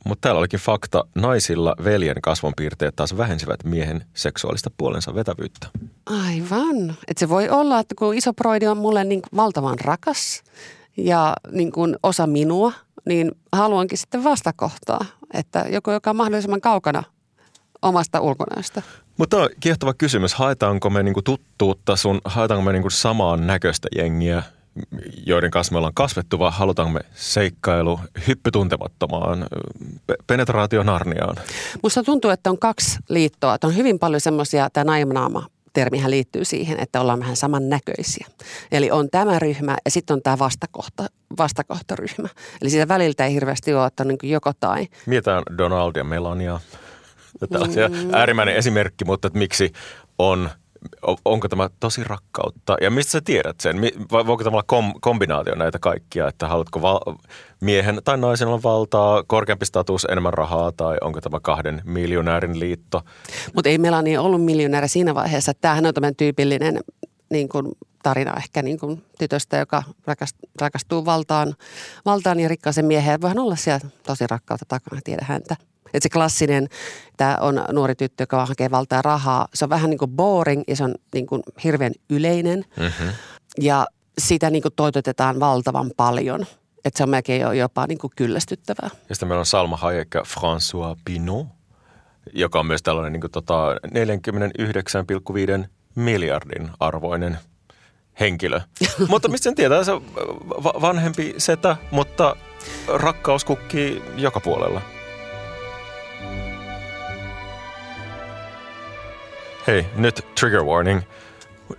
Mutta 0.06 0.22
täällä 0.22 0.40
olikin 0.40 0.60
fakta, 0.60 1.04
naisilla 1.16 1.76
veljen 1.84 2.22
kasvonpiirteet 2.22 2.96
taas 2.96 3.18
vähensivät 3.18 3.64
miehen 3.64 4.06
seksuaalista 4.14 4.72
puolensa 4.78 5.16
vetävyyttä. 5.16 5.68
Aivan. 6.06 6.96
Että 7.08 7.20
se 7.20 7.30
voi 7.30 7.50
olla, 7.50 7.80
että 7.80 7.96
kun 7.98 8.16
iso 8.16 8.34
proidi 8.34 8.68
on 8.68 8.78
mulle 8.78 9.04
niin 9.04 9.22
valtavan 9.36 9.80
rakas 9.80 10.44
ja 10.98 11.34
niin 11.52 11.72
kuin 11.72 11.96
osa 12.04 12.28
minua, 12.28 12.74
niin 13.06 13.32
haluankin 13.52 13.98
sitten 13.98 14.24
vastakohtaa, 14.24 15.06
että 15.34 15.66
joku, 15.70 15.92
joka 15.92 16.10
on 16.10 16.16
mahdollisimman 16.16 16.62
kaukana 16.62 17.04
omasta 17.82 18.20
ulkonäöstä. 18.20 18.82
Mutta 19.18 19.38
on 19.38 19.50
kiehtova 19.60 19.94
kysymys. 19.94 20.34
Haetaanko 20.34 20.90
me 20.90 21.04
niinku 21.04 21.22
tuttuutta 21.22 21.96
sun, 21.96 22.22
haetaanko 22.26 22.64
me 22.64 22.74
niinku 22.74 22.90
samaan 22.90 23.48
näköistä 23.48 23.88
jengiä, 23.96 24.44
joiden 25.26 25.52
kanssa 25.52 25.72
me 25.74 25.78
ollaan 25.78 25.94
kasvettu, 25.94 26.40
vai 26.40 26.52
halutaanko 26.54 26.94
me 26.94 27.00
seikkailu 27.16 28.00
hyppytuntemattomaan, 28.28 29.48
penetraatio 30.28 30.84
Narniaan? 30.84 31.36
Musta 31.84 32.04
tuntuu, 32.04 32.32
että 32.32 32.50
on 32.50 32.60
kaksi 32.60 33.00
liittoa. 33.10 33.56
Että 33.56 33.68
on 33.68 33.76
hyvin 33.76 34.00
paljon 34.00 34.22
semmoisia, 34.22 34.70
tämä 34.70 34.84
naimanaama 34.84 35.46
termihän 35.74 36.12
liittyy 36.12 36.46
siihen, 36.46 36.80
että 36.80 37.02
ollaan 37.02 37.20
vähän 37.20 37.36
samannäköisiä. 37.36 38.28
Eli 38.72 38.92
on 38.92 39.10
tämä 39.10 39.40
ryhmä 39.40 39.78
ja 39.86 39.92
sitten 39.92 40.14
on 40.14 40.22
tämä 40.22 40.40
vastakohta, 40.40 41.06
vastakohtaryhmä. 41.38 42.28
Eli 42.62 42.70
siitä 42.70 42.88
väliltä 42.88 43.26
ei 43.26 43.34
hirveästi 43.34 43.74
ole, 43.74 43.88
että 43.88 44.04
on 44.04 44.08
niin 44.08 44.32
joko 44.32 44.52
tai. 44.60 44.88
Mietään 45.06 45.44
Donald 45.58 45.92
ja 45.96 46.04
Melania. 47.42 47.50
Tällaisia 47.50 47.90
mm. 47.90 48.14
äärimmäinen 48.14 48.56
esimerkki, 48.56 49.06
mutta 49.06 49.28
että 49.28 49.40
miksi 49.40 49.72
on 50.20 50.50
onko 51.26 51.48
tämä 51.48 51.70
tosi 51.80 52.04
rakkautta? 52.04 52.78
Ja 52.82 52.92
mistä 52.92 53.12
sä 53.12 53.22
tiedät 53.22 53.60
sen? 53.60 53.82
Vai 54.12 54.26
voiko 54.26 54.44
tämä 54.44 54.54
olla 54.54 54.64
kom- 54.68 54.94
kombinaatio 55.02 55.56
näitä 55.56 55.80
kaikkia, 55.80 56.28
että 56.28 56.48
haluatko 56.48 56.82
val- 56.82 57.16
miehen 57.62 58.02
tai 58.04 58.18
naisen 58.18 58.48
olla 58.48 58.64
valtaa, 58.64 59.24
korkeampi 59.28 59.66
status, 59.66 60.08
enemmän 60.12 60.34
rahaa 60.34 60.72
tai 60.72 60.98
onko 61.02 61.22
tämä 61.22 61.40
kahden 61.40 61.82
miljonäärin 61.86 62.60
liitto? 62.60 63.02
Mutta 63.54 63.70
ei 63.70 63.78
Melania 63.78 64.22
ollut 64.22 64.46
miljonääri 64.46 64.88
siinä 64.88 65.16
vaiheessa. 65.16 65.54
Tämähän 65.54 65.86
on 65.86 65.94
tämmöinen 65.94 66.16
tyypillinen 66.16 66.80
niin 67.30 67.50
kuin 67.50 67.68
tarina 68.04 68.34
ehkä 68.38 68.62
niin 68.62 68.80
kuin 68.80 69.04
tytöstä, 69.20 69.58
joka 69.58 69.84
rakastuu 70.62 71.06
valtaan, 71.06 71.56
valtaan 72.06 72.40
ja 72.40 72.48
rikkaaseen 72.48 72.86
mieheen. 72.86 73.22
Voihan 73.22 73.40
olla 73.40 73.56
siellä 73.56 73.90
tosi 74.04 74.28
rakkautta 74.28 74.66
takana, 74.68 75.02
tiedä 75.04 75.26
häntä. 75.28 75.56
Että 75.98 76.06
se 76.06 76.10
klassinen, 76.10 76.68
tämä 77.18 77.38
on 77.42 77.66
nuori 77.72 77.96
tyttö, 77.96 78.24
joka 78.24 78.46
hakee 78.46 78.72
valtaa 78.72 79.02
rahaa, 79.02 79.48
se 79.54 79.66
on 79.66 79.70
vähän 79.70 79.90
niin 79.90 79.98
kuin 79.98 80.12
boring 80.12 80.64
ja 80.68 80.76
se 80.76 80.84
on 80.84 80.96
niin 81.14 81.28
kuin 81.28 81.44
hirveän 81.64 81.94
yleinen. 82.10 82.66
Mm-hmm. 82.80 83.10
Ja 83.62 83.88
sitä 84.18 84.50
niin 84.50 84.62
kuin 84.62 84.74
toitotetaan 84.76 85.40
valtavan 85.40 85.92
paljon. 85.98 86.46
Että 86.86 86.98
se 86.98 87.04
on 87.04 87.10
melkein 87.10 87.58
jopa 87.58 87.88
niin 87.88 87.98
kuin 87.98 88.14
kyllästyttävää. 88.16 88.90
Ja 89.10 89.16
sitten 89.16 89.28
meillä 89.28 89.40
on 89.40 89.46
Salma 89.46 89.78
Hayek 89.78 90.08
ja 90.14 90.22
François 90.22 91.00
Pinot, 91.06 91.48
joka 92.34 92.60
on 92.60 92.66
myös 92.66 92.84
tällainen 92.84 93.14
niin 93.14 93.22
kuin 93.22 93.32
tota 93.32 93.76
49,5 95.62 95.68
miljardin 95.96 96.70
arvoinen 96.80 97.38
henkilö. 98.20 98.62
mutta 99.10 99.30
mistä 99.30 99.44
sen 99.44 99.56
tietää, 99.56 99.84
se 99.84 99.92
vanhempi 100.82 101.34
setä, 101.38 101.78
mutta 101.92 102.36
rakkaus 102.88 103.46
kukkii 103.46 104.04
joka 104.16 104.40
puolella. 104.40 104.82
Hei, 109.68 109.86
nyt 109.96 110.28
trigger 110.40 110.64
warning. 110.64 111.02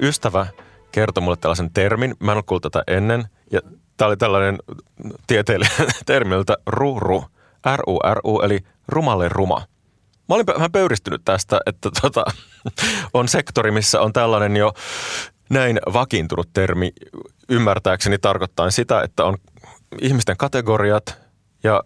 Ystävä 0.00 0.46
kertoi 0.92 1.22
mulle 1.22 1.36
tällaisen 1.36 1.70
termin. 1.70 2.14
Mä 2.20 2.32
en 2.32 2.42
ole 2.48 2.60
tätä 2.60 2.82
ennen. 2.86 3.24
Ja 3.52 3.60
tämä 3.96 4.06
oli 4.08 4.16
tällainen 4.16 4.58
tieteellinen 5.26 5.86
termiltä 6.06 6.56
ruru. 6.66 7.24
R-U-R-U, 7.76 8.40
eli 8.40 8.58
rumalle 8.88 9.28
ruma. 9.28 9.62
Mä 10.28 10.34
olin 10.34 10.46
vähän 10.46 10.72
pöyristynyt 10.72 11.22
tästä, 11.24 11.60
että 11.66 11.90
tota, 12.02 12.24
on 13.14 13.28
sektori, 13.28 13.70
missä 13.70 14.00
on 14.00 14.12
tällainen 14.12 14.56
jo 14.56 14.72
näin 15.50 15.80
vakiintunut 15.92 16.48
termi 16.52 16.92
ymmärtääkseni 17.48 18.18
tarkoittaa 18.18 18.70
sitä, 18.70 19.02
että 19.02 19.24
on 19.24 19.36
ihmisten 20.00 20.36
kategoriat 20.36 21.18
ja 21.64 21.82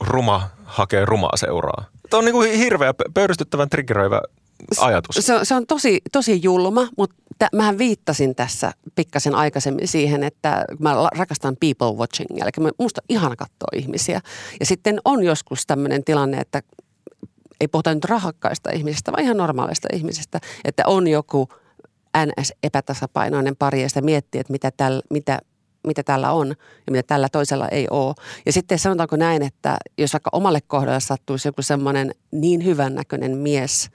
ruma 0.00 0.48
hakee 0.64 1.04
rumaa 1.04 1.36
seuraa. 1.36 1.84
Tämä 2.10 2.18
on 2.18 2.24
niin 2.24 2.32
kuin 2.34 2.58
hirveä 2.58 2.94
pöyristyttävän 3.14 3.68
triggeröivä 3.68 4.20
ajatus. 4.80 5.16
Se, 5.20 5.34
se 5.42 5.54
on 5.54 5.66
tosi, 5.66 6.00
tosi 6.12 6.40
julma, 6.42 6.88
mutta 6.96 7.16
t- 7.38 7.52
mähän 7.52 7.78
viittasin 7.78 8.34
tässä 8.34 8.72
pikkasen 8.94 9.34
aikaisemmin 9.34 9.88
siihen, 9.88 10.22
että 10.22 10.64
mä 10.78 10.94
rakastan 11.16 11.56
people 11.60 11.92
watching, 11.98 12.30
eli 12.30 12.72
musta 12.78 13.00
ihana 13.08 13.36
katsoa 13.36 13.68
ihmisiä. 13.76 14.20
Ja 14.60 14.66
sitten 14.66 15.00
on 15.04 15.24
joskus 15.24 15.66
tämmöinen 15.66 16.04
tilanne, 16.04 16.38
että 16.38 16.62
ei 17.60 17.68
puhuta 17.68 17.94
nyt 17.94 18.04
rahakkaista 18.04 18.70
ihmisistä, 18.70 19.12
vaan 19.12 19.24
ihan 19.24 19.36
normaalista 19.36 19.88
ihmisistä, 19.92 20.40
että 20.64 20.82
on 20.86 21.08
joku 21.08 21.48
NS-epätasapainoinen 22.16 23.56
pari 23.56 23.82
ja 23.82 23.88
sitä 23.88 24.00
miettii, 24.00 24.40
että 24.40 24.52
mitä, 24.52 24.70
täl, 24.76 25.02
mitä, 25.10 25.38
mitä 25.86 26.02
tällä 26.02 26.32
on 26.32 26.48
ja 26.86 26.92
mitä 26.92 27.02
tällä 27.02 27.28
toisella 27.32 27.68
ei 27.68 27.86
ole. 27.90 28.14
Ja 28.46 28.52
sitten 28.52 28.78
sanotaanko 28.78 29.16
näin, 29.16 29.42
että 29.42 29.76
jos 29.98 30.12
vaikka 30.12 30.30
omalle 30.32 30.60
kohdalle 30.60 31.00
sattuisi 31.00 31.48
joku 31.48 31.62
semmoinen 31.62 32.14
niin 32.32 32.64
hyvän 32.64 32.94
näköinen 32.94 33.36
mies, 33.36 33.90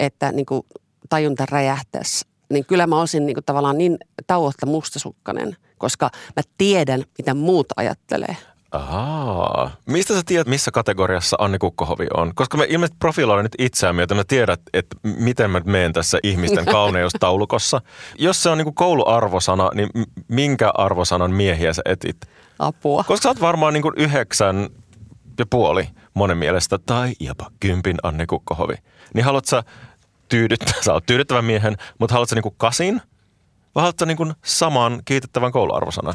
että 0.00 0.32
niin 0.32 0.46
kuin 0.46 0.62
tajunta 1.08 1.46
räjähtäisi, 1.50 2.26
niin 2.50 2.66
kyllä 2.66 2.86
mä 2.86 3.00
olisin 3.00 3.26
niin 3.26 3.34
kuin 3.34 3.44
tavallaan 3.44 3.78
niin 3.78 3.98
tauotta 4.26 4.66
mustasukkainen, 4.66 5.56
koska 5.78 6.10
mä 6.36 6.42
tiedän, 6.58 7.04
mitä 7.18 7.34
muut 7.34 7.66
ajattelee. 7.76 8.36
Ahaa. 8.72 9.70
Mistä 9.86 10.14
sä 10.14 10.22
tiedät, 10.26 10.46
missä 10.46 10.70
kategoriassa 10.70 11.36
Anni 11.40 11.58
Kukkohovi 11.58 12.06
on? 12.14 12.32
Koska 12.34 12.56
me 12.56 12.66
ilmeisesti 12.68 12.96
profiloidaan 12.98 13.44
nyt 13.44 13.54
itseämme, 13.58 14.02
joten 14.02 14.16
mä 14.16 14.24
tiedät, 14.28 14.60
että 14.72 14.96
miten 15.02 15.50
mä 15.50 15.60
menen 15.64 15.92
tässä 15.92 16.18
ihmisten 16.22 16.64
kauneustaulukossa. 16.72 17.80
Jos 18.18 18.42
se 18.42 18.50
on 18.50 18.58
niin 18.58 18.74
kouluarvosana, 18.74 19.70
niin 19.74 19.88
minkä 20.28 20.70
arvosanan 20.74 21.30
miehiä 21.30 21.72
sä 21.72 21.82
etit? 21.84 22.16
Apua. 22.58 23.04
Koska 23.04 23.22
sä 23.22 23.28
oot 23.28 23.40
varmaan 23.40 23.74
niin 23.74 23.84
yhdeksän 23.96 24.68
ja 25.38 25.46
puoli 25.50 25.88
monen 26.14 26.38
mielestä, 26.38 26.78
tai 26.78 27.12
jopa 27.20 27.50
kympin 27.60 27.96
Anni 28.02 28.26
Kukkohovi. 28.26 28.74
Niin 29.14 29.24
haluat 29.24 29.44
sä 29.44 29.62
tyydyttää, 30.30 30.82
sä 30.84 30.92
oot 30.92 31.06
tyydyttävän 31.06 31.44
miehen, 31.44 31.76
mutta 31.98 32.12
haluat 32.12 32.28
sä 32.28 32.34
niin 32.34 32.54
kasin? 32.56 33.02
Vai 33.74 33.82
haluat 33.82 33.98
sä 33.98 34.06
niin 34.06 34.34
saman 34.44 35.02
kiitettävän 35.04 35.52
kouluarvosanan? 35.52 36.14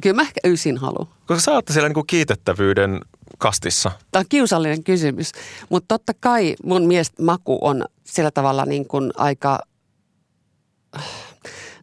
Kyllä 0.00 0.16
mä 0.16 0.22
ehkä 0.22 0.40
ysin 0.44 0.78
haluan. 0.78 1.06
Koska 1.26 1.40
sä 1.40 1.52
ootte 1.52 1.72
siellä 1.72 1.88
niin 1.88 2.06
kiitettävyyden 2.06 3.00
kastissa. 3.38 3.90
Tämä 4.10 4.20
on 4.20 4.26
kiusallinen 4.28 4.84
kysymys, 4.84 5.32
mutta 5.68 5.88
totta 5.88 6.12
kai 6.20 6.54
mun 6.64 6.86
mielestä 6.86 7.22
maku 7.22 7.58
on 7.60 7.84
sillä 8.04 8.30
tavalla 8.30 8.66
niin 8.66 8.88
kuin 8.88 9.10
aika, 9.16 9.58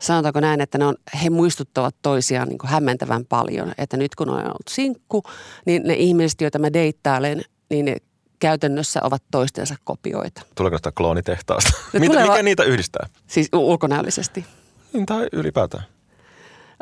sanotaanko 0.02 0.40
näin, 0.40 0.62
että 0.62 0.78
ne 0.78 0.86
on, 0.86 0.96
he 1.24 1.30
muistuttavat 1.30 1.96
toisiaan 2.02 2.48
niin 2.48 2.58
kuin 2.58 2.70
hämmentävän 2.70 3.26
paljon. 3.26 3.74
Että 3.78 3.98
nyt 3.98 4.16
kun 4.16 4.30
on 4.30 4.40
ollut 4.40 4.68
sinkku, 4.70 5.24
niin 5.66 5.82
ne 5.86 5.94
ihmiset, 5.94 6.42
joita 6.42 6.60
mä 6.60 6.74
deittailen, 6.74 7.42
niin 7.70 7.86
ne 7.86 7.96
käytännössä 8.42 9.00
ovat 9.04 9.24
toistensa 9.32 9.76
kopioita. 9.84 10.42
Tuleeko 10.56 10.78
sitä 10.78 10.92
kloonitehtaasta? 10.92 11.72
Mitä, 11.94 12.06
tuleva, 12.06 12.32
mikä 12.32 12.44
niitä 12.44 12.64
yhdistää? 12.64 13.08
Siis 13.28 13.50
ulkonäöllisesti. 13.54 14.46
Niin, 14.94 15.06
tai 15.06 15.28
ylipäätään. 15.32 15.84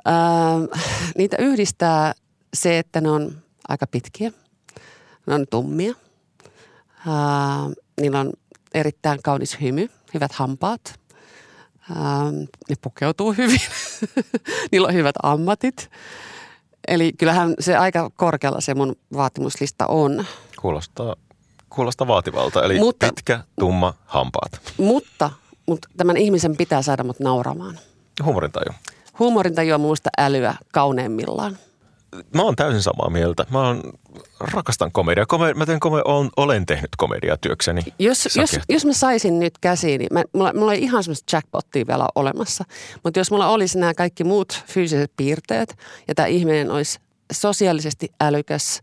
Öö, 0.08 0.13
niitä 1.17 1.38
yhdistää 1.39 2.13
se, 2.54 2.80
että 2.80 3.02
ne 3.02 3.10
on 3.12 3.32
aika 3.67 3.88
pitkiä. 3.88 4.32
Ne 5.28 5.34
on 5.34 5.45
tummia. 5.50 5.93
Öö, 7.08 7.13
niillä 8.02 8.19
on 8.19 8.34
erittäin 8.74 9.19
kaunis 9.24 9.58
hymy, 9.62 9.89
hyvät 10.13 10.32
hampaat. 10.32 11.00
Öö, 11.91 11.98
ne 12.69 12.76
pukeutuu 12.82 13.32
hyvin. 13.34 13.62
niillä 14.72 14.88
on 14.88 14.93
hyvät 14.93 15.15
ammatit. 15.24 15.89
Eli 16.88 17.13
kyllähän 17.13 17.54
se 17.60 17.78
aika 17.78 18.10
korkealla 18.15 18.62
se 18.62 18.74
mun 18.74 18.95
vaatimuslista 19.13 19.88
on. 19.88 20.26
Kuulostaa, 20.62 21.15
kuulostaa 21.69 22.08
vaativalta, 22.08 22.63
eli 22.63 22.79
mutta, 22.79 23.05
pitkä, 23.08 23.39
tumma, 23.60 23.93
hampaat. 24.05 24.62
Mutta, 24.77 25.29
mutta 25.65 25.88
tämän 25.97 26.17
ihmisen 26.17 26.58
pitää 26.58 26.82
saada 26.82 27.03
mut 27.03 27.19
nauramaan. 27.19 27.79
Humorintaju. 28.23 28.73
Huumorintaju 29.19 29.73
on 29.73 29.82
muusta 29.82 30.10
älyä 30.17 30.55
kauneimmillaan. 30.73 31.58
Mä 32.36 32.41
oon 32.41 32.55
täysin 32.55 32.82
samaa 32.82 33.10
mieltä. 33.10 33.45
Mä 33.49 33.67
oon, 33.67 33.84
rakastan 34.39 34.91
komediaa. 34.91 35.25
Kome, 35.25 35.53
mä 35.53 35.65
teen 35.65 35.79
kome, 35.79 36.01
olen, 36.05 36.29
olen 36.38 36.65
tehnyt 36.65 36.89
komediaa 36.97 37.38
työkseni. 37.38 37.82
Jos, 37.99 38.36
jos, 38.36 38.60
jos 38.69 38.86
mä 38.86 38.93
saisin 38.93 39.39
nyt 39.39 39.58
käsiin, 39.62 39.99
niin 39.99 40.10
mä, 40.12 40.23
mulla, 40.34 40.53
mulla 40.53 40.73
ei 40.73 40.84
ihan 40.84 41.03
semmoista 41.03 41.36
jackpottia 41.36 41.88
vielä 41.88 42.08
olemassa. 42.15 42.63
Mutta 43.03 43.19
jos 43.19 43.32
mulla 43.32 43.49
olisi 43.49 43.79
nämä 43.79 43.93
kaikki 43.93 44.23
muut 44.23 44.63
fyysiset 44.67 45.12
piirteet 45.17 45.77
ja 46.08 46.15
tämä 46.15 46.25
ihminen 46.25 46.71
olisi 46.71 46.99
sosiaalisesti 47.32 48.12
älykäs, 48.21 48.82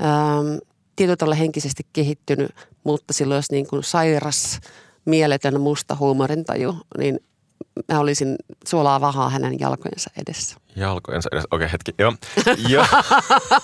ähm, 0.00 0.58
tietyllä 0.96 1.16
tavalla 1.16 1.34
henkisesti 1.34 1.82
kehittynyt, 1.92 2.50
mutta 2.84 3.12
silloin 3.12 3.36
olisi 3.36 3.52
niin 3.52 3.66
kuin 3.66 3.84
sairas, 3.84 4.60
mieletön 5.04 5.60
musta 5.60 5.96
huumorintaju, 5.96 6.76
niin 6.98 7.20
mä 7.92 8.00
olisin 8.00 8.36
suolaa 8.66 9.00
vahaa 9.00 9.28
hänen 9.28 9.60
jalkojensa 9.60 10.10
edessä. 10.16 10.56
Jalkojensa 10.76 11.28
edessä, 11.32 11.48
okei 11.50 11.66
okay, 11.66 11.72
hetki, 11.72 11.94
joo. 11.98 12.14
jo. 12.68 12.86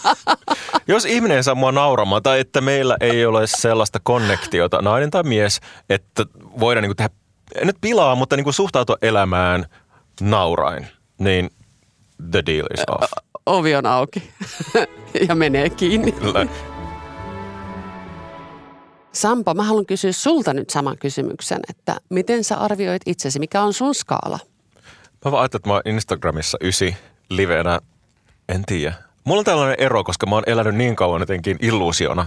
Jos 0.89 1.05
ihminen 1.05 1.37
ei 1.37 1.43
saa 1.43 1.55
mua 1.55 1.73
nauramaan 1.73 2.23
tai 2.23 2.41
että 2.41 2.61
meillä 2.61 2.97
ei 3.01 3.27
ole 3.27 3.47
sellaista 3.47 3.99
konnektiota, 4.03 4.83
nainen 4.83 5.11
tai 5.11 5.23
mies, 5.23 5.61
että 5.91 6.27
voidaan 6.61 6.83
niin 6.83 6.97
tehdä, 6.97 7.11
en 7.55 7.67
nyt 7.67 7.77
pilaa, 7.81 8.15
mutta 8.15 8.37
niin 8.37 8.53
suhtautua 8.53 8.97
elämään 9.03 9.67
naurain, 10.21 10.87
niin 11.19 11.51
the 12.31 12.43
deal 12.47 12.67
is 12.75 12.81
off. 12.89 13.13
Ovi 13.47 13.75
on 13.75 13.87
auki 13.87 14.31
ja 15.29 15.35
menee 15.35 15.71
kiinni. 15.71 16.15
Sampo, 19.13 19.55
mä 19.55 19.63
haluan 19.63 19.87
kysyä 19.87 20.13
sulta 20.13 20.55
nyt 20.55 20.71
saman 20.71 20.99
kysymyksen, 20.99 21.61
että 21.69 21.97
miten 22.09 22.45
sä 22.45 22.57
arvioit 22.57 23.03
itsesi, 23.07 23.39
mikä 23.39 23.63
on 23.63 23.73
sun 23.73 23.95
skaala? 23.95 24.39
Mä 25.25 25.31
vaan 25.31 25.41
ajattelin, 25.43 25.61
että 25.61 25.69
mä 25.69 25.75
oon 25.75 25.83
Instagramissa 25.85 26.59
ysi 26.61 26.97
livenä, 27.31 27.81
en 28.49 28.65
tiedä. 28.67 28.95
Mulla 29.25 29.39
on 29.39 29.45
tällainen 29.45 29.81
ero, 29.81 30.05
koska 30.05 30.27
mä 30.27 30.35
oon 30.35 30.45
elänyt 30.47 30.75
niin 30.75 30.97
kauan 30.97 31.21
jotenkin 31.21 31.57
illuusiona, 31.61 32.27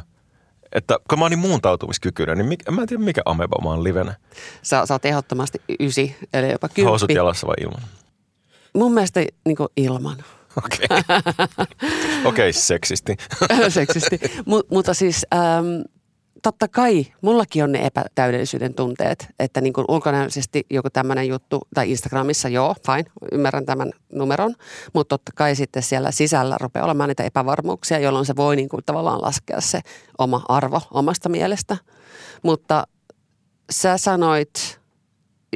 että 0.71 0.97
kun 1.09 1.19
mä 1.19 1.25
oon 1.25 1.31
niin 1.31 1.39
muuntautumiskykyinen, 1.39 2.37
niin 2.37 2.47
mikä, 2.47 2.71
mä 2.71 2.81
en 2.81 2.87
tiedä 2.87 3.03
mikä 3.03 3.21
ameba 3.25 3.55
mä 3.63 3.69
oon 3.69 3.83
livenä. 3.83 4.15
Sä, 4.61 4.85
sä 4.85 4.93
oot 4.93 5.05
ehdottomasti 5.05 5.61
ysi, 5.79 6.15
eli 6.33 6.51
jopa 6.51 6.67
kymppi. 6.67 6.81
Housut 6.81 7.11
jalassa 7.11 7.47
vai 7.47 7.55
ilman? 7.61 7.81
Mun 8.73 8.93
mielestä 8.93 9.19
niin 9.45 9.57
ilman. 9.77 10.23
Okei, 10.57 10.87
okay. 10.91 11.85
okay, 12.25 12.53
seksisti. 12.53 13.15
seksisti. 13.69 14.19
M- 14.45 14.73
mutta 14.75 14.93
siis 14.93 15.25
ähm, 15.33 15.81
totta 16.43 16.67
kai 16.67 17.05
mullakin 17.21 17.63
on 17.63 17.71
ne 17.71 17.85
epätäydellisyyden 17.85 18.73
tunteet, 18.73 19.27
että 19.39 19.61
niin 19.61 19.73
kuin 19.73 19.85
ulkonäöllisesti 19.87 20.65
joku 20.69 20.89
tämmöinen 20.89 21.27
juttu, 21.27 21.67
tai 21.73 21.91
Instagramissa 21.91 22.49
joo, 22.49 22.75
fine, 22.85 23.11
ymmärrän 23.31 23.65
tämän 23.65 23.91
numeron, 24.11 24.55
mutta 24.93 25.17
totta 25.17 25.31
kai 25.35 25.55
sitten 25.55 25.83
siellä 25.83 26.11
sisällä 26.11 26.57
rupeaa 26.59 26.85
olemaan 26.85 27.07
niitä 27.07 27.23
epävarmuuksia, 27.23 27.99
jolloin 27.99 28.25
se 28.25 28.35
voi 28.35 28.55
niin 28.55 28.69
kuin 28.69 28.83
tavallaan 28.85 29.21
laskea 29.21 29.61
se 29.61 29.81
oma 30.17 30.41
arvo 30.49 30.81
omasta 30.91 31.29
mielestä. 31.29 31.77
Mutta 32.43 32.87
sä 33.71 33.97
sanoit 33.97 34.79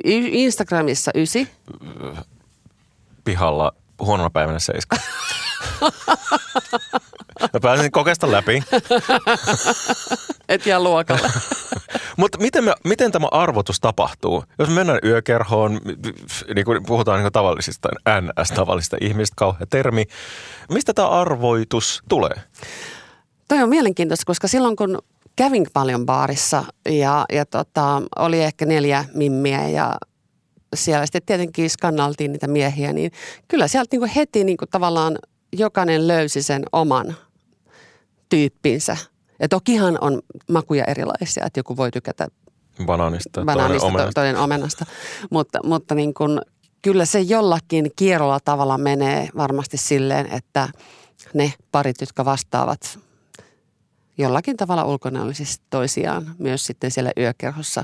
Instagramissa 0.06 1.12
ysi. 1.16 1.48
Pihalla 3.24 3.72
huonona 4.00 4.30
päivänä 4.30 4.60
seiska. 4.60 4.98
Mä 7.42 7.60
pääsin 7.62 7.92
kokeesta 7.92 8.32
läpi. 8.32 8.64
Et 10.50 10.66
jää 10.66 10.80
luokalle. 10.80 11.30
Mutta 12.18 12.38
miten, 12.38 12.64
miten 12.84 13.12
tämä 13.12 13.28
arvotus 13.32 13.80
tapahtuu? 13.80 14.44
Jos 14.60 14.70
mennään 14.70 15.00
yökerhoon, 15.04 15.82
niin 16.56 16.66
kuin 16.66 16.86
puhutaan 16.86 17.24
niin 17.24 17.32
tavallisista 17.32 17.90
NS-tavallisista 18.22 18.98
ihmistä, 19.02 19.34
kauhean 19.38 19.68
termi. 19.70 20.06
Mistä 20.72 20.94
tämä 20.94 21.08
arvoitus 21.08 22.02
tulee? 22.10 22.36
Toi 23.48 23.64
on 23.64 23.70
mielenkiintoista, 23.70 24.26
koska 24.26 24.48
silloin 24.48 24.76
kun 24.76 25.00
kävin 25.36 25.68
paljon 25.74 26.06
baarissa 26.06 26.64
ja, 26.90 27.26
ja 27.34 27.46
tota, 27.46 28.02
oli 28.16 28.44
ehkä 28.44 28.66
neljä 28.66 29.06
mimmiä 29.14 29.68
ja 29.68 29.98
siellä 30.76 31.06
sitten 31.06 31.22
tietenkin 31.26 31.70
skannaltiin 31.70 32.32
niitä 32.32 32.48
miehiä, 32.48 32.94
niin 32.94 33.12
kyllä 33.48 33.68
sieltä 33.68 33.88
niin 33.92 34.00
kuin 34.00 34.12
heti 34.12 34.44
niin 34.44 34.58
kuin 34.58 34.70
tavallaan 34.70 35.18
jokainen 35.54 36.08
löysi 36.08 36.44
sen 36.44 36.64
oman 36.72 37.16
tyyppinsä. 38.30 38.98
Ja 39.40 39.50
tokihan 39.50 39.98
on 40.02 40.22
makuja 40.52 40.84
erilaisia, 40.84 41.46
että 41.46 41.60
joku 41.60 41.78
voi 41.78 41.92
tykätä 41.92 42.28
banaanista, 42.86 43.46
banaanista 43.46 43.88
toinen 43.88 43.94
omenasta. 43.94 44.22
Toinen 44.22 44.38
omenasta. 44.38 44.86
mutta, 45.32 45.60
mutta 45.64 45.96
niin 45.96 46.14
kuin, 46.14 46.42
kyllä 46.82 47.06
se 47.06 47.22
jollakin 47.22 47.92
kierrolla 47.96 48.40
tavalla 48.40 48.78
menee 48.78 49.30
varmasti 49.38 49.78
silleen, 49.78 50.34
että 50.34 50.70
ne 51.34 51.54
parit, 51.72 52.02
jotka 52.02 52.26
vastaavat 52.26 53.00
jollakin 54.18 54.58
tavalla 54.58 54.86
ulkonäöllisesti 54.86 55.66
toisiaan, 55.70 56.36
myös 56.38 56.66
sitten 56.66 56.92
siellä 56.92 57.12
yökerhossa 57.18 57.84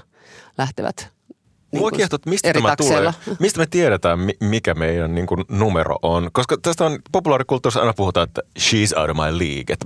lähtevät 0.57 1.09
Mua 1.73 1.89
kuin 1.89 1.97
kiehtoo, 1.97 2.15
että 2.15 2.29
mistä 2.29 2.53
tämä 2.53 2.75
tulee. 2.75 3.01
takseilla. 3.01 3.13
Mistä 3.39 3.59
me 3.59 3.65
tiedetään, 3.65 4.19
mi- 4.19 4.37
mikä 4.39 4.73
meidän 4.73 5.15
niin 5.15 5.27
kuin, 5.27 5.45
numero 5.49 5.95
on. 6.01 6.29
Koska 6.33 6.57
tästä 6.61 6.85
on 6.85 6.99
populaarikulttuurissa 7.11 7.79
aina 7.79 7.93
puhutaan, 7.93 8.27
että 8.27 8.41
she's 8.59 8.99
out 8.99 9.09
of 9.09 9.17
my 9.17 9.39
league. 9.39 9.65
Että 9.69 9.85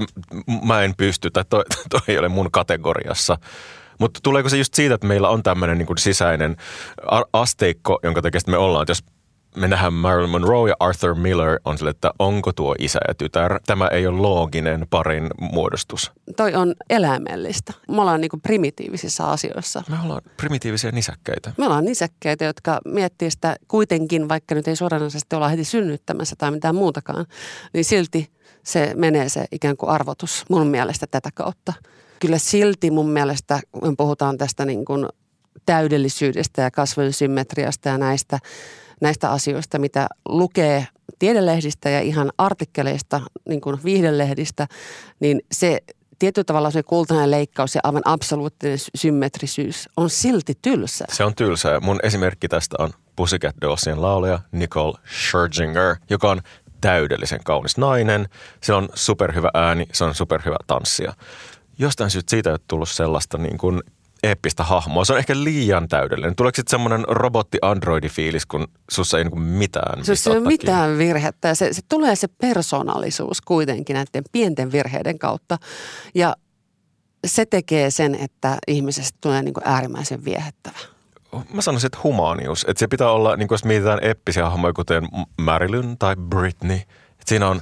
mä 0.65 0.81
en 0.81 0.93
pysty 0.97 1.31
tai 1.31 1.45
toi, 1.49 1.63
toi 1.89 2.01
ei 2.07 2.17
ole 2.17 2.29
mun 2.29 2.51
kategoriassa. 2.51 3.37
Mutta 3.99 4.19
tuleeko 4.23 4.49
se 4.49 4.57
just 4.57 4.73
siitä, 4.73 4.95
että 4.95 5.07
meillä 5.07 5.29
on 5.29 5.43
tämmöinen 5.43 5.77
niin 5.77 5.97
sisäinen 5.97 6.57
asteikko, 7.33 7.99
jonka 8.03 8.21
takia 8.21 8.41
me 8.47 8.57
ollaan, 8.57 8.83
että 8.83 8.91
jos 8.91 9.03
me 9.57 9.67
nähdään 9.67 9.93
Marilyn 9.93 10.29
Monroe 10.29 10.69
ja 10.69 10.75
Arthur 10.79 11.15
Miller 11.15 11.59
on 11.65 11.77
sille, 11.77 11.89
että 11.91 12.11
onko 12.19 12.53
tuo 12.53 12.75
isä 12.79 12.99
ja 13.07 13.13
tytär. 13.13 13.59
Tämä 13.65 13.87
ei 13.87 14.07
ole 14.07 14.17
looginen 14.17 14.87
parin 14.89 15.27
muodostus. 15.39 16.11
Toi 16.37 16.55
on 16.55 16.75
eläimellistä. 16.89 17.73
Me 17.87 18.01
ollaan 18.01 18.21
niin 18.21 18.41
primitiivisissä 18.43 19.23
asioissa. 19.23 19.83
Me 19.89 19.95
ollaan 20.03 20.21
primitiivisiä 20.37 20.91
nisäkkäitä. 20.91 21.51
Me 21.57 21.65
ollaan 21.65 21.85
nisäkkäitä, 21.85 22.45
jotka 22.45 22.79
miettii 22.85 23.31
sitä 23.31 23.55
kuitenkin, 23.67 24.29
vaikka 24.29 24.55
nyt 24.55 24.67
ei 24.67 24.75
suoranaisesti 24.75 25.35
olla 25.35 25.47
heti 25.47 25.63
synnyttämässä 25.63 26.35
tai 26.37 26.51
mitään 26.51 26.75
muutakaan, 26.75 27.25
niin 27.73 27.85
silti 27.85 28.29
se 28.63 28.91
menee 28.95 29.29
se 29.29 29.45
ikään 29.51 29.77
kuin 29.77 29.89
arvotus 29.89 30.45
mun 30.49 30.67
mielestä 30.67 31.07
tätä 31.07 31.29
kautta. 31.33 31.73
Kyllä 32.19 32.37
silti 32.37 32.91
mun 32.91 33.09
mielestä, 33.09 33.59
kun 33.71 33.97
puhutaan 33.97 34.37
tästä 34.37 34.65
niin 34.65 34.85
kuin 34.85 35.07
täydellisyydestä 35.65 36.61
ja 36.61 36.71
kasvojen 36.71 37.13
symmetriasta 37.13 37.89
ja 37.89 37.97
näistä, 37.97 38.39
näistä 39.01 39.31
asioista, 39.31 39.79
mitä 39.79 40.07
lukee 40.29 40.87
tiedelehdistä 41.19 41.89
ja 41.89 42.01
ihan 42.01 42.31
artikkeleista, 42.37 43.21
niin 43.49 43.61
kuin 43.61 43.79
viihdelehdistä, 43.83 44.67
niin 45.19 45.41
se 45.51 45.79
tietyllä 46.19 46.45
tavalla 46.45 46.71
se 46.71 46.83
kultainen 46.83 47.31
leikkaus 47.31 47.75
ja 47.75 47.81
aivan 47.83 48.01
absoluuttinen 48.05 48.77
sy- 48.77 48.91
symmetrisyys 48.95 49.89
on 49.97 50.09
silti 50.09 50.53
tylsä. 50.61 51.05
Se 51.09 51.23
on 51.23 51.35
tylsää. 51.35 51.79
Mun 51.79 51.99
esimerkki 52.03 52.47
tästä 52.47 52.75
on 52.79 52.89
Pussycat 53.15 53.55
Dollsien 53.61 54.01
laulaja 54.01 54.39
Nicole 54.51 54.97
Scherzinger, 55.05 55.95
joka 56.09 56.31
on 56.31 56.41
täydellisen 56.81 57.43
kaunis 57.43 57.77
nainen. 57.77 58.29
Se 58.63 58.73
on 58.73 58.89
superhyvä 58.93 59.49
ääni, 59.53 59.87
se 59.93 60.03
on 60.03 60.15
superhyvä 60.15 60.57
tanssia. 60.67 61.13
Jostain 61.79 62.09
syystä 62.09 62.29
siitä 62.29 62.49
ei 62.49 62.53
ole 62.53 62.59
tullut 62.67 62.89
sellaista 62.89 63.37
niin 63.37 63.57
kuin 63.57 63.81
eeppistä 64.23 64.63
hahmoa. 64.63 65.05
Se 65.05 65.13
on 65.13 65.19
ehkä 65.19 65.43
liian 65.43 65.87
täydellinen. 65.87 66.35
Tuleeko 66.35 66.55
sitten 66.55 66.71
semmoinen 66.71 67.05
robotti-androidi-fiilis, 67.07 68.45
kun 68.47 68.67
sussa 68.91 69.17
ei 69.17 69.23
niin 69.23 69.31
kuin 69.31 69.43
mitään 69.43 70.05
se 70.05 70.29
ei 70.29 70.37
ole 70.37 70.47
mitään 70.47 70.97
virhettä 70.97 71.55
se, 71.55 71.73
se 71.73 71.81
tulee 71.89 72.15
se 72.15 72.27
persoonallisuus 72.27 73.41
kuitenkin 73.41 73.93
näiden 73.93 74.23
pienten 74.31 74.71
virheiden 74.71 75.19
kautta. 75.19 75.57
Ja 76.15 76.35
se 77.27 77.45
tekee 77.45 77.91
sen, 77.91 78.15
että 78.15 78.57
ihmisestä 78.67 79.17
tulee 79.21 79.41
niin 79.41 79.53
kuin 79.53 79.67
äärimmäisen 79.67 80.25
viehättävä. 80.25 80.77
Mä 81.53 81.61
sanoisin, 81.61 81.87
että 81.87 81.99
humaanius. 82.03 82.65
Että 82.67 82.79
se 82.79 82.87
pitää 82.87 83.11
olla, 83.11 83.35
niin 83.35 83.47
kuin 83.47 83.53
jos 83.55 83.65
mietitään 83.65 83.99
eeppisiä 84.01 84.49
hahmoja, 84.49 84.73
kuten 84.73 85.03
Marilyn 85.41 85.97
tai 85.97 86.15
Britney. 86.15 86.75
Että 86.75 87.25
siinä 87.25 87.47
on 87.47 87.61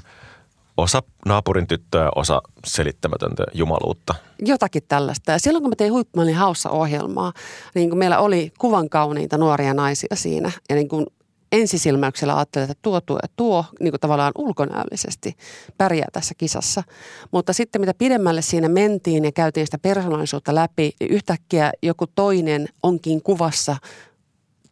osa 0.77 1.03
naapurin 1.25 1.67
tyttöä, 1.67 2.09
osa 2.15 2.41
selittämätöntä 2.65 3.43
jumaluutta. 3.53 4.15
Jotakin 4.39 4.83
tällaista. 4.87 5.31
Ja 5.31 5.39
silloin 5.39 5.63
kun 5.63 5.71
mä 5.71 5.75
tein 5.75 5.93
Huippumalin 5.93 6.35
haussa 6.35 6.69
ohjelmaa, 6.69 7.33
niin 7.75 7.89
kun 7.89 7.99
meillä 7.99 8.19
oli 8.19 8.51
kuvan 8.59 8.89
kauniita 8.89 9.37
nuoria 9.37 9.73
naisia 9.73 10.15
siinä. 10.15 10.51
Ja 10.69 10.75
niin 10.75 10.89
kuin 10.89 11.05
ensisilmäyksellä 11.51 12.35
ajattelin, 12.37 12.71
että 12.71 12.81
tuo, 12.81 13.01
tuo 13.01 13.19
tuo 13.35 13.65
niin 13.79 13.91
kuin 13.91 13.99
tavallaan 13.99 14.31
ulkonäöllisesti 14.37 15.37
pärjää 15.77 16.07
tässä 16.13 16.35
kisassa. 16.37 16.83
Mutta 17.31 17.53
sitten 17.53 17.81
mitä 17.81 17.93
pidemmälle 17.97 18.41
siinä 18.41 18.69
mentiin 18.69 19.25
ja 19.25 19.31
käytiin 19.31 19.67
sitä 19.67 19.77
persoonallisuutta 19.77 20.55
läpi, 20.55 20.91
niin 20.99 21.11
yhtäkkiä 21.11 21.71
joku 21.81 22.07
toinen 22.07 22.67
onkin 22.83 23.21
kuvassa 23.21 23.75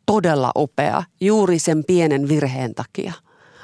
todella 0.05 0.51
upea 0.57 1.03
juuri 1.21 1.59
sen 1.59 1.83
pienen 1.83 2.27
virheen 2.27 2.75
takia. 2.75 3.13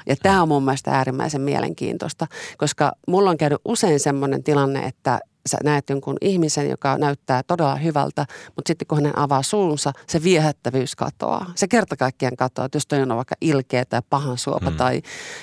Ja 0.06 0.16
tämä 0.22 0.42
on 0.42 0.48
mun 0.48 0.64
mielestä 0.64 0.90
äärimmäisen 0.90 1.40
mielenkiintoista, 1.40 2.26
koska 2.58 2.92
mulla 3.08 3.30
on 3.30 3.36
käynyt 3.36 3.60
usein 3.64 4.00
semmoinen 4.00 4.42
tilanne, 4.42 4.80
että 4.80 5.20
sä 5.48 5.58
näet 5.64 5.90
jonkun 5.90 6.16
ihmisen, 6.20 6.70
joka 6.70 6.98
näyttää 6.98 7.42
todella 7.42 7.76
hyvältä, 7.76 8.26
mutta 8.56 8.68
sitten 8.68 8.86
kun 8.86 9.04
hän 9.04 9.18
avaa 9.18 9.42
suunsa, 9.42 9.92
se 10.06 10.22
viehättävyys 10.22 10.96
katoaa. 10.96 11.52
Se 11.54 11.68
kerta 11.68 11.96
kaikkiaan 11.96 12.36
katoaa, 12.36 12.66
että 12.66 12.76
jos 12.76 12.86
toi 12.86 13.02
on 13.02 13.16
vaikka 13.16 13.34
ilkeä 13.40 13.84
tai 13.84 14.02
pahan 14.10 14.38
suopa 14.38 14.70
mm. 14.70 14.76
tai 14.76 15.02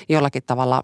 jollakin 0.09 0.43
tavalla 0.45 0.83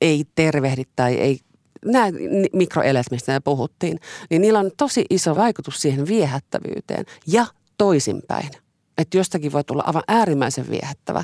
ei 0.00 0.24
tervehdi 0.34 0.82
tai 0.96 1.14
ei 1.14 1.40
nämä 1.84 2.06
mikroelet, 2.52 3.06
mistä 3.10 3.32
me 3.32 3.40
puhuttiin, 3.40 3.98
niin 4.30 4.42
niillä 4.42 4.58
on 4.58 4.70
tosi 4.76 5.04
iso 5.10 5.36
vaikutus 5.36 5.82
siihen 5.82 6.06
viehättävyyteen 6.06 7.04
ja 7.26 7.46
toisinpäin. 7.78 8.50
Että 8.98 9.16
jostakin 9.16 9.52
voi 9.52 9.64
tulla 9.64 9.82
aivan 9.86 10.02
äärimmäisen 10.08 10.70
viehättävä 10.70 11.22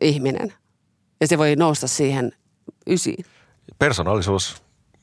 ihminen 0.00 0.52
ja 1.20 1.26
se 1.26 1.38
voi 1.38 1.56
nousta 1.56 1.86
siihen 1.86 2.32
ysiin. 2.86 3.24
Persoonallisuus 3.78 4.62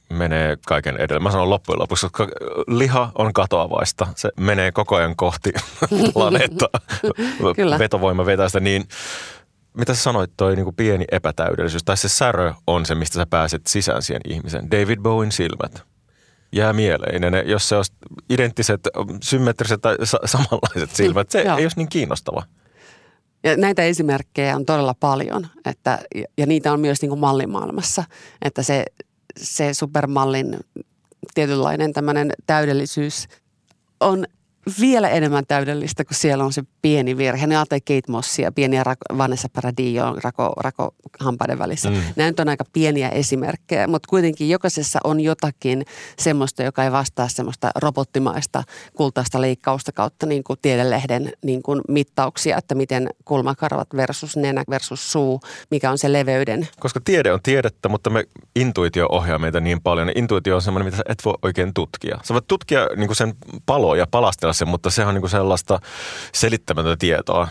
menee 0.09 0.57
kaiken 0.67 0.97
edelle. 0.97 1.19
Mä 1.19 1.31
sanon 1.31 1.49
loppujen 1.49 1.79
lopuksi, 1.79 2.07
koska 2.11 2.27
liha 2.67 3.11
on 3.15 3.33
katoavaista. 3.33 4.07
Se 4.15 4.29
menee 4.39 4.71
koko 4.71 4.95
ajan 4.95 5.15
kohti 5.15 5.51
planeettaa. 6.13 6.69
Kyllä. 7.55 7.79
Vetovoima 7.79 8.25
vetää 8.25 8.49
sitä 8.49 8.59
niin. 8.59 8.87
Mitä 9.73 9.93
sä 9.93 10.03
sanoit, 10.03 10.31
toi 10.37 10.55
niin 10.55 10.63
kuin 10.63 10.75
pieni 10.75 11.05
epätäydellisyys, 11.11 11.83
tai 11.83 11.97
se 11.97 12.09
särö 12.09 12.53
on 12.67 12.85
se, 12.85 12.95
mistä 12.95 13.13
sä 13.15 13.25
pääset 13.25 13.67
sisään 13.67 14.01
siihen 14.01 14.21
ihmisen. 14.27 14.71
David 14.71 14.99
Bowen 14.99 15.31
silmät 15.31 15.83
jää 16.51 16.73
mieleen. 16.73 17.23
Ja 17.23 17.31
ne, 17.31 17.41
jos 17.41 17.69
se 17.69 17.75
olisi 17.75 17.93
identtiset, 18.29 18.81
symmetriset 19.23 19.81
tai 19.81 19.95
sa- 20.03 20.19
samanlaiset 20.25 20.89
silmät, 20.89 21.31
se 21.31 21.39
ei 21.39 21.63
olisi 21.63 21.77
niin 21.77 21.89
kiinnostava. 21.89 22.43
Ja 23.45 23.57
näitä 23.57 23.83
esimerkkejä 23.83 24.55
on 24.55 24.65
todella 24.65 24.93
paljon, 24.93 25.47
että, 25.65 25.99
ja 26.37 26.45
niitä 26.45 26.73
on 26.73 26.79
myös 26.79 27.01
niin 27.01 27.09
kuin 27.09 27.19
mallimaailmassa, 27.19 28.03
että 28.41 28.63
se, 28.63 28.85
se 29.37 29.73
supermallin 29.73 30.57
tietynlainen 31.33 31.93
tämmöinen 31.93 32.31
täydellisyys 32.47 33.27
on 33.99 34.25
vielä 34.79 35.09
enemmän 35.09 35.43
täydellistä, 35.47 36.05
kun 36.05 36.15
siellä 36.15 36.43
on 36.43 36.53
se 36.53 36.63
pieni 36.81 37.17
virhe. 37.17 37.47
Ne 37.47 37.57
ajattelee 37.57 37.79
Kate 37.79 38.11
Mossia, 38.11 38.51
pieniä 38.51 38.83
rako, 38.83 39.17
Vanessa 39.17 39.47
Paradillo 39.53 40.15
rako, 40.23 40.53
rako 40.57 40.95
hampaiden 41.19 41.59
välissä. 41.59 41.89
Mm. 41.89 42.01
Nämä 42.15 42.29
nyt 42.29 42.39
on 42.39 42.49
aika 42.49 42.63
pieniä 42.73 43.09
esimerkkejä, 43.09 43.87
mutta 43.87 44.07
kuitenkin 44.09 44.49
jokaisessa 44.49 44.99
on 45.03 45.19
jotakin 45.19 45.85
semmoista, 46.19 46.63
joka 46.63 46.83
ei 46.83 46.91
vastaa 46.91 47.27
semmoista 47.27 47.71
robottimaista 47.75 48.63
kultaista 48.93 49.41
leikkausta 49.41 49.91
kautta 49.91 50.25
niin 50.25 50.43
kuin 50.43 50.59
tiedelehden 50.61 51.33
niin 51.43 51.63
kuin 51.63 51.81
mittauksia, 51.87 52.57
että 52.57 52.75
miten 52.75 53.09
kulmakarvat 53.25 53.87
versus 53.95 54.37
nenä 54.37 54.63
versus 54.69 55.11
suu, 55.11 55.41
mikä 55.71 55.91
on 55.91 55.97
se 55.97 56.13
leveyden. 56.13 56.67
Koska 56.79 56.99
tiede 57.05 57.31
on 57.31 57.39
tiedettä, 57.43 57.89
mutta 57.89 58.09
me 58.09 58.23
intuitio 58.55 59.07
ohjaa 59.11 59.39
meitä 59.39 59.59
niin 59.59 59.81
paljon. 59.81 60.11
Intuitio 60.15 60.55
on 60.55 60.61
semmoinen, 60.61 60.85
mitä 60.85 60.97
sä 60.97 61.03
et 61.09 61.25
voi 61.25 61.33
oikein 61.41 61.73
tutkia. 61.73 62.19
Sä 62.23 62.33
voit 62.33 62.47
tutkia 62.47 62.87
niin 62.95 63.07
kuin 63.07 63.15
sen 63.17 63.33
paloa 63.65 63.97
ja 63.97 64.07
palastella 64.11 64.53
sen, 64.55 64.67
mutta 64.67 64.89
se 64.89 65.05
on 65.05 65.13
niin 65.13 65.21
kuin 65.21 65.31
sellaista 65.31 65.79
selittämätöntä 66.33 66.97
tietoa, 66.99 67.47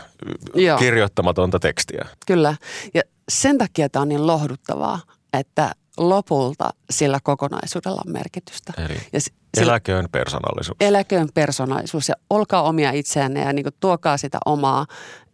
Joo. 0.55 0.77
kirjoittamatonta 0.79 1.59
tekstiä. 1.59 2.05
Kyllä. 2.27 2.55
Ja 2.93 3.01
sen 3.29 3.57
takia 3.57 3.89
tämä 3.89 4.01
on 4.01 4.09
niin 4.09 4.27
lohduttavaa, 4.27 4.99
että 5.33 5.71
lopulta 5.97 6.69
sillä 6.89 7.19
kokonaisuudella 7.23 8.01
on 8.05 8.13
merkitystä. 8.13 8.73
Eli 8.77 8.97
Ja 9.13 9.21
s- 9.21 9.31
eläköön 9.61 10.05
persoonallisuus. 10.11 10.77
eläköön 10.79 11.27
persoonallisuus 11.33 12.09
ja 12.09 12.15
olkaa 12.29 12.61
omia 12.63 12.91
itseänne 12.91 13.41
ja 13.41 13.53
niin 13.53 13.63
kuin 13.63 13.73
tuokaa 13.79 14.17
sitä 14.17 14.37
omaa 14.45 14.85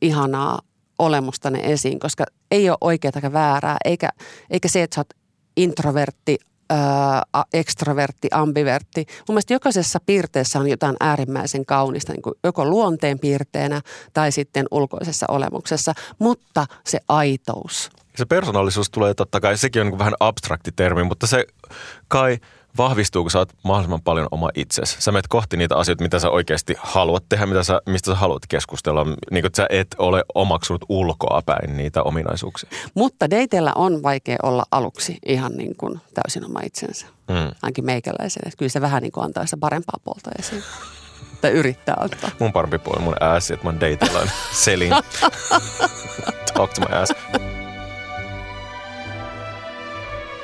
ihanaa 0.02 0.60
olemustanne 1.00 1.60
esiin, 1.64 2.00
koska 2.00 2.24
ei 2.52 2.70
ole 2.70 2.78
oikeaa 2.82 3.12
eikä 3.16 3.34
väärää, 3.34 3.78
eikä, 3.86 4.10
eikä 4.50 4.68
se, 4.68 4.84
että 4.84 4.96
sä 4.96 5.00
oot 5.02 5.10
introvertti, 5.58 6.38
ää, 6.72 7.44
ekstrovertti, 7.54 8.28
ambivertti. 8.32 9.06
Mun 9.08 9.34
mielestä 9.34 9.54
jokaisessa 9.54 10.00
piirteessä 10.06 10.60
on 10.60 10.68
jotain 10.68 10.96
äärimmäisen 11.00 11.66
kaunista, 11.66 12.14
niin 12.14 12.22
kuin 12.22 12.36
joko 12.44 12.66
luonteen 12.66 13.20
piirteenä 13.20 13.82
tai 14.14 14.32
sitten 14.32 14.66
ulkoisessa 14.72 15.26
olemuksessa, 15.30 15.94
mutta 16.20 16.66
se 16.86 17.00
aitous. 17.08 17.90
Se 18.16 18.26
persoonallisuus 18.26 18.90
tulee 18.90 19.14
totta 19.14 19.40
kai, 19.40 19.58
sekin 19.58 19.82
on 19.82 19.88
niin 19.88 20.00
vähän 20.00 20.14
abstrakti 20.20 20.72
termi, 20.72 21.04
mutta 21.04 21.28
se 21.28 21.46
kai 22.08 22.38
vahvistuu, 22.78 23.24
kun 23.24 23.32
sä 23.32 23.40
oot 23.40 23.54
mahdollisimman 23.64 24.02
paljon 24.02 24.28
oma 24.32 24.50
itsesi. 24.56 24.96
Sä 25.00 25.12
menet 25.12 25.28
kohti 25.28 25.58
niitä 25.58 25.76
asioita, 25.76 26.04
mitä 26.04 26.20
sä 26.20 26.30
oikeasti 26.30 26.76
haluat 26.80 27.24
tehdä, 27.30 27.46
mitä 27.46 27.64
sä, 27.64 27.82
mistä 27.86 28.12
sä 28.12 28.16
haluat 28.16 28.44
keskustella. 28.50 29.04
Niin 29.06 29.18
kuin, 29.32 29.46
että 29.46 29.58
sä 29.58 29.68
et 29.70 29.96
ole 29.98 30.24
omaksunut 30.36 30.86
ulkoa 30.90 31.42
päin 31.46 31.78
niitä 31.78 32.04
ominaisuuksia. 32.04 32.70
Mutta 32.94 33.30
dateilla 33.30 33.74
on 33.76 34.04
vaikea 34.04 34.38
olla 34.44 34.64
aluksi 34.72 35.18
ihan 35.26 35.52
niin 35.52 35.76
kuin 35.76 36.02
täysin 36.14 36.46
oma 36.46 36.60
itsensä. 36.64 37.06
Mm. 37.28 37.52
Ainakin 37.62 37.86
meikäläisen. 37.86 38.44
Että 38.46 38.58
Kyllä 38.58 38.70
se 38.70 38.82
vähän 38.82 39.02
niin 39.02 39.12
kuin 39.12 39.24
antaa 39.24 39.46
sitä 39.46 39.58
parempaa 39.58 40.00
puolta 40.04 40.32
esiin. 40.40 40.64
tai 41.42 41.52
yrittää 41.52 41.96
ottaa. 42.00 42.30
Mun 42.40 42.54
parempi 42.54 42.78
puoli 42.78 43.02
mun 43.02 43.16
ass, 43.20 43.52
että 43.52 43.72
mä 43.72 43.74
oon 44.20 44.30
selin. 44.52 44.92
Talk 46.54 46.74
to 46.74 46.82
my 46.82 46.96
ass. 46.96 47.12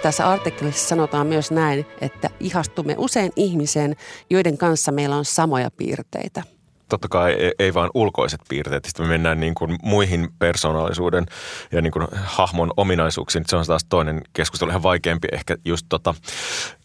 Tässä 0.01 0.29
artikkelissa 0.29 0.87
sanotaan 0.87 1.27
myös 1.27 1.51
näin, 1.51 1.85
että 2.01 2.29
ihastumme 2.39 2.95
usein 2.97 3.31
ihmiseen, 3.35 3.95
joiden 4.29 4.57
kanssa 4.57 4.91
meillä 4.91 5.15
on 5.15 5.25
samoja 5.25 5.71
piirteitä. 5.71 6.43
totta 6.89 7.07
kai 7.07 7.33
ei, 7.33 7.51
ei 7.59 7.73
vain 7.73 7.89
ulkoiset 7.93 8.41
piirteet. 8.49 8.85
Sitten 8.85 9.05
me 9.05 9.09
mennään 9.09 9.39
niin 9.39 9.55
kuin 9.55 9.77
muihin 9.83 10.29
persoonallisuuden 10.39 11.25
ja 11.71 11.81
niin 11.81 11.91
kuin 11.91 12.07
hahmon 12.23 12.71
ominaisuuksiin. 12.77 13.43
Se 13.47 13.55
on 13.55 13.65
taas 13.65 13.85
toinen 13.89 14.21
keskustelu, 14.33 14.69
ihan 14.69 14.83
vaikeampi 14.83 15.27
ehkä 15.31 15.55
just 15.65 15.85
tota, 15.89 16.15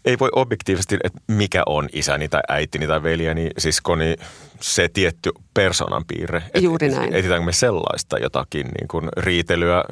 ei 0.05 0.19
voi 0.19 0.29
objektiivisesti, 0.33 0.97
että 1.05 1.19
mikä 1.27 1.63
on 1.67 1.89
isäni 1.93 2.29
tai 2.29 2.41
äitini 2.49 2.87
tai 2.87 3.03
veljeni, 3.03 3.51
siskoni, 3.59 4.17
se 4.61 4.89
tietty 4.89 5.31
persoonan 5.55 6.05
piirre. 6.09 6.43
Juuri 6.61 6.89
näin. 6.89 7.15
Etitäänkö 7.15 7.45
me 7.45 7.53
sellaista 7.53 8.19
jotakin 8.19 8.67
niin 8.67 8.89
kuin 8.89 9.09
riitelyä, 9.17 9.85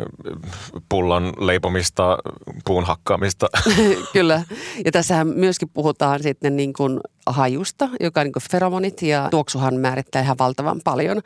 pullan 0.88 1.32
leipomista, 1.38 2.18
puun 2.64 2.84
hakkaamista? 2.84 3.46
Kyllä. 4.12 4.42
Ja 4.84 4.92
tässähän 4.92 5.28
myöskin 5.28 5.68
puhutaan 5.68 6.22
sitten 6.22 6.56
niin 6.56 6.72
kuin 6.72 7.00
hajusta, 7.26 7.88
joka 8.00 8.20
on 8.20 8.24
niin 8.24 8.32
kuin 8.32 8.42
feromonit 8.50 9.02
ja 9.02 9.28
tuoksuhan 9.30 9.74
määrittää 9.74 10.22
ihan 10.22 10.38
valtavan 10.38 10.80
paljon. 10.84 11.20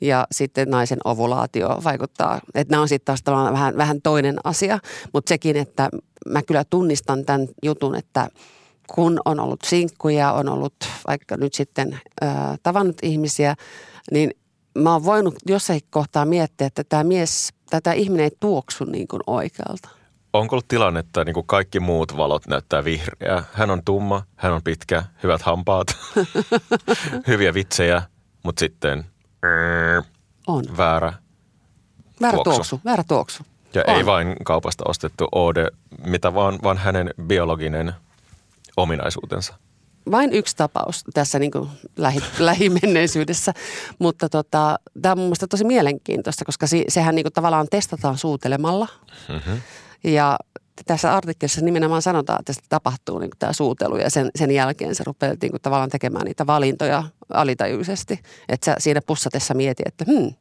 Ja 0.00 0.26
sitten 0.32 0.70
naisen 0.70 0.98
ovulaatio 1.04 1.80
vaikuttaa, 1.84 2.40
että 2.54 2.72
nämä 2.72 2.82
on 2.82 2.88
sitten 2.88 3.04
taas 3.04 3.52
vähän, 3.52 3.76
vähän 3.76 4.02
toinen 4.02 4.38
asia, 4.44 4.78
mutta 5.12 5.28
sekin, 5.28 5.56
että 5.56 5.88
mä 6.26 6.42
kyllä 6.42 6.64
tunnistan 6.64 7.24
tämän 7.24 7.48
jutun, 7.62 7.94
että 7.94 8.28
kun 8.94 9.20
on 9.24 9.40
ollut 9.40 9.60
sinkkuja, 9.66 10.32
on 10.32 10.48
ollut 10.48 10.74
vaikka 11.06 11.36
nyt 11.36 11.54
sitten 11.54 12.00
äh, 12.22 12.58
tavannut 12.62 12.96
ihmisiä, 13.02 13.54
niin 14.12 14.30
mä 14.78 14.92
oon 14.92 15.04
voinut 15.04 15.34
jossain 15.46 15.80
kohtaa 15.90 16.24
miettiä, 16.24 16.66
että 16.66 16.84
tämä 16.84 17.04
mies, 17.04 17.48
tätä 17.70 17.92
ihminen 17.92 18.24
ei 18.24 18.30
tuoksu 18.40 18.84
niin 18.84 19.08
kuin 19.08 19.20
oikealta. 19.26 19.88
Onko 20.32 20.56
ollut 20.56 20.68
tilanne, 20.68 21.00
että 21.00 21.24
niin 21.24 21.34
kuin 21.34 21.46
kaikki 21.46 21.80
muut 21.80 22.16
valot 22.16 22.46
näyttää 22.46 22.84
vihreää? 22.84 23.44
Hän 23.52 23.70
on 23.70 23.84
tumma, 23.84 24.22
hän 24.36 24.52
on 24.52 24.62
pitkä, 24.62 25.04
hyvät 25.22 25.42
hampaat, 25.42 25.86
hyviä 27.28 27.54
vitsejä, 27.54 28.02
mutta 28.44 28.60
sitten 28.60 29.04
on. 30.46 30.64
väärä 30.76 31.12
Väärä 32.20 32.36
tuoksu. 32.36 32.52
tuoksu. 32.52 32.80
Väärä 32.84 33.04
tuoksu. 33.08 33.42
Ja 33.74 33.84
on. 33.86 33.96
ei 33.96 34.06
vain 34.06 34.36
kaupasta 34.44 34.84
ostettu 34.88 35.28
ode, 35.32 35.68
mitä 36.06 36.34
vaan, 36.34 36.58
vaan 36.62 36.78
hänen 36.78 37.10
biologinen 37.22 37.92
ominaisuutensa. 38.76 39.54
Vain 40.10 40.32
yksi 40.32 40.56
tapaus 40.56 41.04
tässä 41.14 41.38
niin 41.38 41.50
kuin 41.50 41.68
lähi, 41.96 42.20
lähimenneisyydessä, 42.38 43.54
mutta 43.98 44.28
tota, 44.28 44.78
tämä 45.02 45.12
on 45.12 45.18
mun 45.18 45.26
mielestä 45.26 45.46
tosi 45.46 45.64
mielenkiintoista, 45.64 46.44
koska 46.44 46.66
se, 46.66 46.84
sehän 46.88 47.14
niin 47.14 47.24
kuin 47.24 47.32
tavallaan 47.32 47.66
testataan 47.70 48.18
suutelemalla. 48.18 48.88
Mm-hmm. 49.28 49.60
Ja 50.04 50.38
tässä 50.86 51.16
artikkelissa 51.16 51.60
nimenomaan 51.60 52.02
sanotaan, 52.02 52.38
että 52.40 52.52
tapahtuu 52.68 53.18
niin 53.18 53.30
tämä 53.38 53.52
suutelu 53.52 53.96
ja 53.96 54.10
sen, 54.10 54.30
sen 54.36 54.50
jälkeen 54.50 54.94
se 54.94 55.04
rupeaa 55.06 55.34
niin 55.42 55.50
kuin 55.50 55.62
tavallaan 55.62 55.90
tekemään 55.90 56.24
niitä 56.24 56.46
valintoja 56.46 57.04
alitajuisesti. 57.32 58.20
Että 58.48 58.64
sä 58.64 58.76
siinä 58.78 59.00
pussatessa 59.06 59.54
mieti, 59.54 59.82
että 59.86 60.04
hmm, 60.08 60.34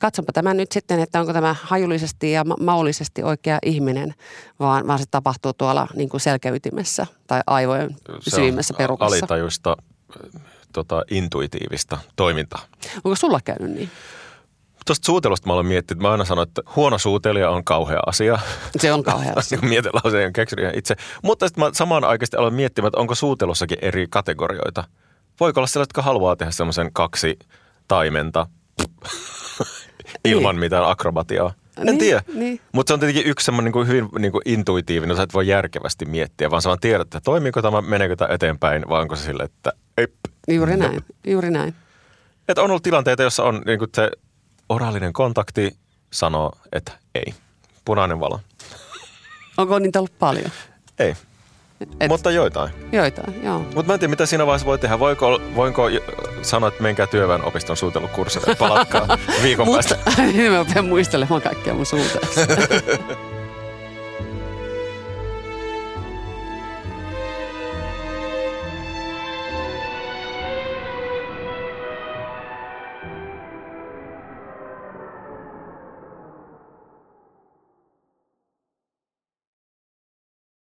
katsonpa 0.00 0.32
tämä 0.32 0.54
nyt 0.54 0.72
sitten, 0.72 1.00
että 1.00 1.20
onko 1.20 1.32
tämä 1.32 1.56
hajullisesti 1.62 2.32
ja 2.32 2.44
maullisesti 2.60 3.22
oikea 3.22 3.58
ihminen, 3.62 4.14
vaan, 4.60 4.86
vaan 4.86 4.98
se 4.98 5.04
tapahtuu 5.10 5.52
tuolla 5.52 5.86
niin 5.94 6.08
kuin 6.08 6.20
selkäytimessä 6.20 7.06
tai 7.26 7.40
aivojen 7.46 7.96
syvimmässä 8.20 8.74
perukassa. 8.74 9.16
alitajuista 9.16 9.76
tota, 10.72 11.02
intuitiivista 11.10 11.98
toimintaa. 12.16 12.60
Onko 13.04 13.16
sulla 13.16 13.40
käynyt 13.44 13.70
niin? 13.70 13.90
Tuosta 14.86 15.06
suutelusta 15.06 15.46
mä 15.46 15.52
olen 15.52 15.66
miettinyt, 15.66 16.02
mä 16.02 16.10
aina 16.10 16.24
sanon, 16.24 16.48
että 16.48 16.62
huono 16.76 16.98
suutelija 16.98 17.50
on 17.50 17.64
kauhea 17.64 18.00
asia. 18.06 18.38
Se 18.76 18.92
on 18.92 19.02
kauhea 19.02 19.32
asia. 19.36 19.58
Mietelause 19.62 20.26
on 20.26 20.32
keksinyt 20.32 20.76
itse. 20.76 20.96
Mutta 21.22 21.48
sitten 21.48 21.64
mä 21.64 21.70
samaan 21.72 22.04
aikaisesti 22.04 22.36
aloin 22.36 22.54
miettimään, 22.54 22.88
että 22.88 23.00
onko 23.00 23.14
suutelussakin 23.14 23.78
eri 23.82 24.06
kategorioita. 24.10 24.84
Voiko 25.40 25.60
olla 25.60 25.66
sellaiset, 25.66 25.88
jotka 25.88 26.02
haluaa 26.02 26.36
tehdä 26.36 26.52
semmoisen 26.52 26.92
kaksi 26.92 27.38
taimenta 27.88 28.46
ilman 30.24 30.54
niin. 30.54 30.60
mitään 30.60 30.88
akrobatiaa. 30.88 31.52
En 31.78 31.86
niin, 31.86 31.98
tiedä. 31.98 32.22
Niin. 32.34 32.60
Mutta 32.72 32.90
se 32.90 32.94
on 32.94 33.00
tietenkin 33.00 33.26
yksi 33.26 33.44
semmoinen 33.44 33.72
niin 33.72 33.86
hyvin 33.86 34.08
niin 34.18 34.32
kuin 34.32 34.42
intuitiivinen, 34.44 35.10
että 35.10 35.22
et 35.22 35.34
voi 35.34 35.46
järkevästi 35.46 36.04
miettiä, 36.04 36.50
vaan 36.50 36.62
sä 36.62 36.68
vaan 36.68 36.80
tiedät, 36.80 37.06
että 37.06 37.20
toimiiko 37.20 37.62
tämä, 37.62 37.82
meneekö 37.82 38.16
tämä 38.16 38.34
eteenpäin, 38.34 38.88
vai 38.88 39.02
onko 39.02 39.16
se 39.16 39.24
sille, 39.24 39.42
että 39.42 39.72
ei. 39.98 40.06
Juuri 40.48 40.76
näin, 40.76 40.94
no. 40.94 41.00
juuri 41.26 41.50
näin. 41.50 41.74
Että 42.48 42.62
on 42.62 42.70
ollut 42.70 42.82
tilanteita, 42.82 43.22
jossa 43.22 43.44
on 43.44 43.62
niin 43.66 43.78
kuin 43.78 43.90
se 43.94 44.10
oraalinen 44.68 45.12
kontakti 45.12 45.76
sanoo, 46.12 46.52
että 46.72 46.92
ei. 47.14 47.34
Punainen 47.84 48.20
valo. 48.20 48.40
Onko 49.56 49.78
niitä 49.78 49.98
ollut 49.98 50.18
paljon? 50.18 50.50
Ei. 50.98 51.14
Et, 51.80 52.08
Mutta 52.08 52.30
joitain. 52.30 52.70
Joitain, 52.92 53.44
joo. 53.44 53.58
Mutta 53.58 53.82
mä 53.86 53.94
en 53.94 54.00
tiedä, 54.00 54.10
mitä 54.10 54.26
siinä 54.26 54.46
vaiheessa 54.46 54.66
voi 54.66 54.78
tehdä. 54.78 54.98
Voiko, 54.98 55.40
voinko 55.54 55.82
sanoa, 56.42 56.68
että 56.68 56.82
menkää 56.82 57.06
työväen 57.06 57.44
opiston 57.44 57.76
suutelukurssille, 57.76 58.54
palatkaa 58.54 59.18
viikon 59.42 59.68
päästä. 59.72 59.98
Mutta 60.58 60.74
mä 60.82 60.82
muistelemaan 60.82 61.42
kaikkea 61.42 61.74
mun 61.74 61.86
suutelussa. 61.86 62.40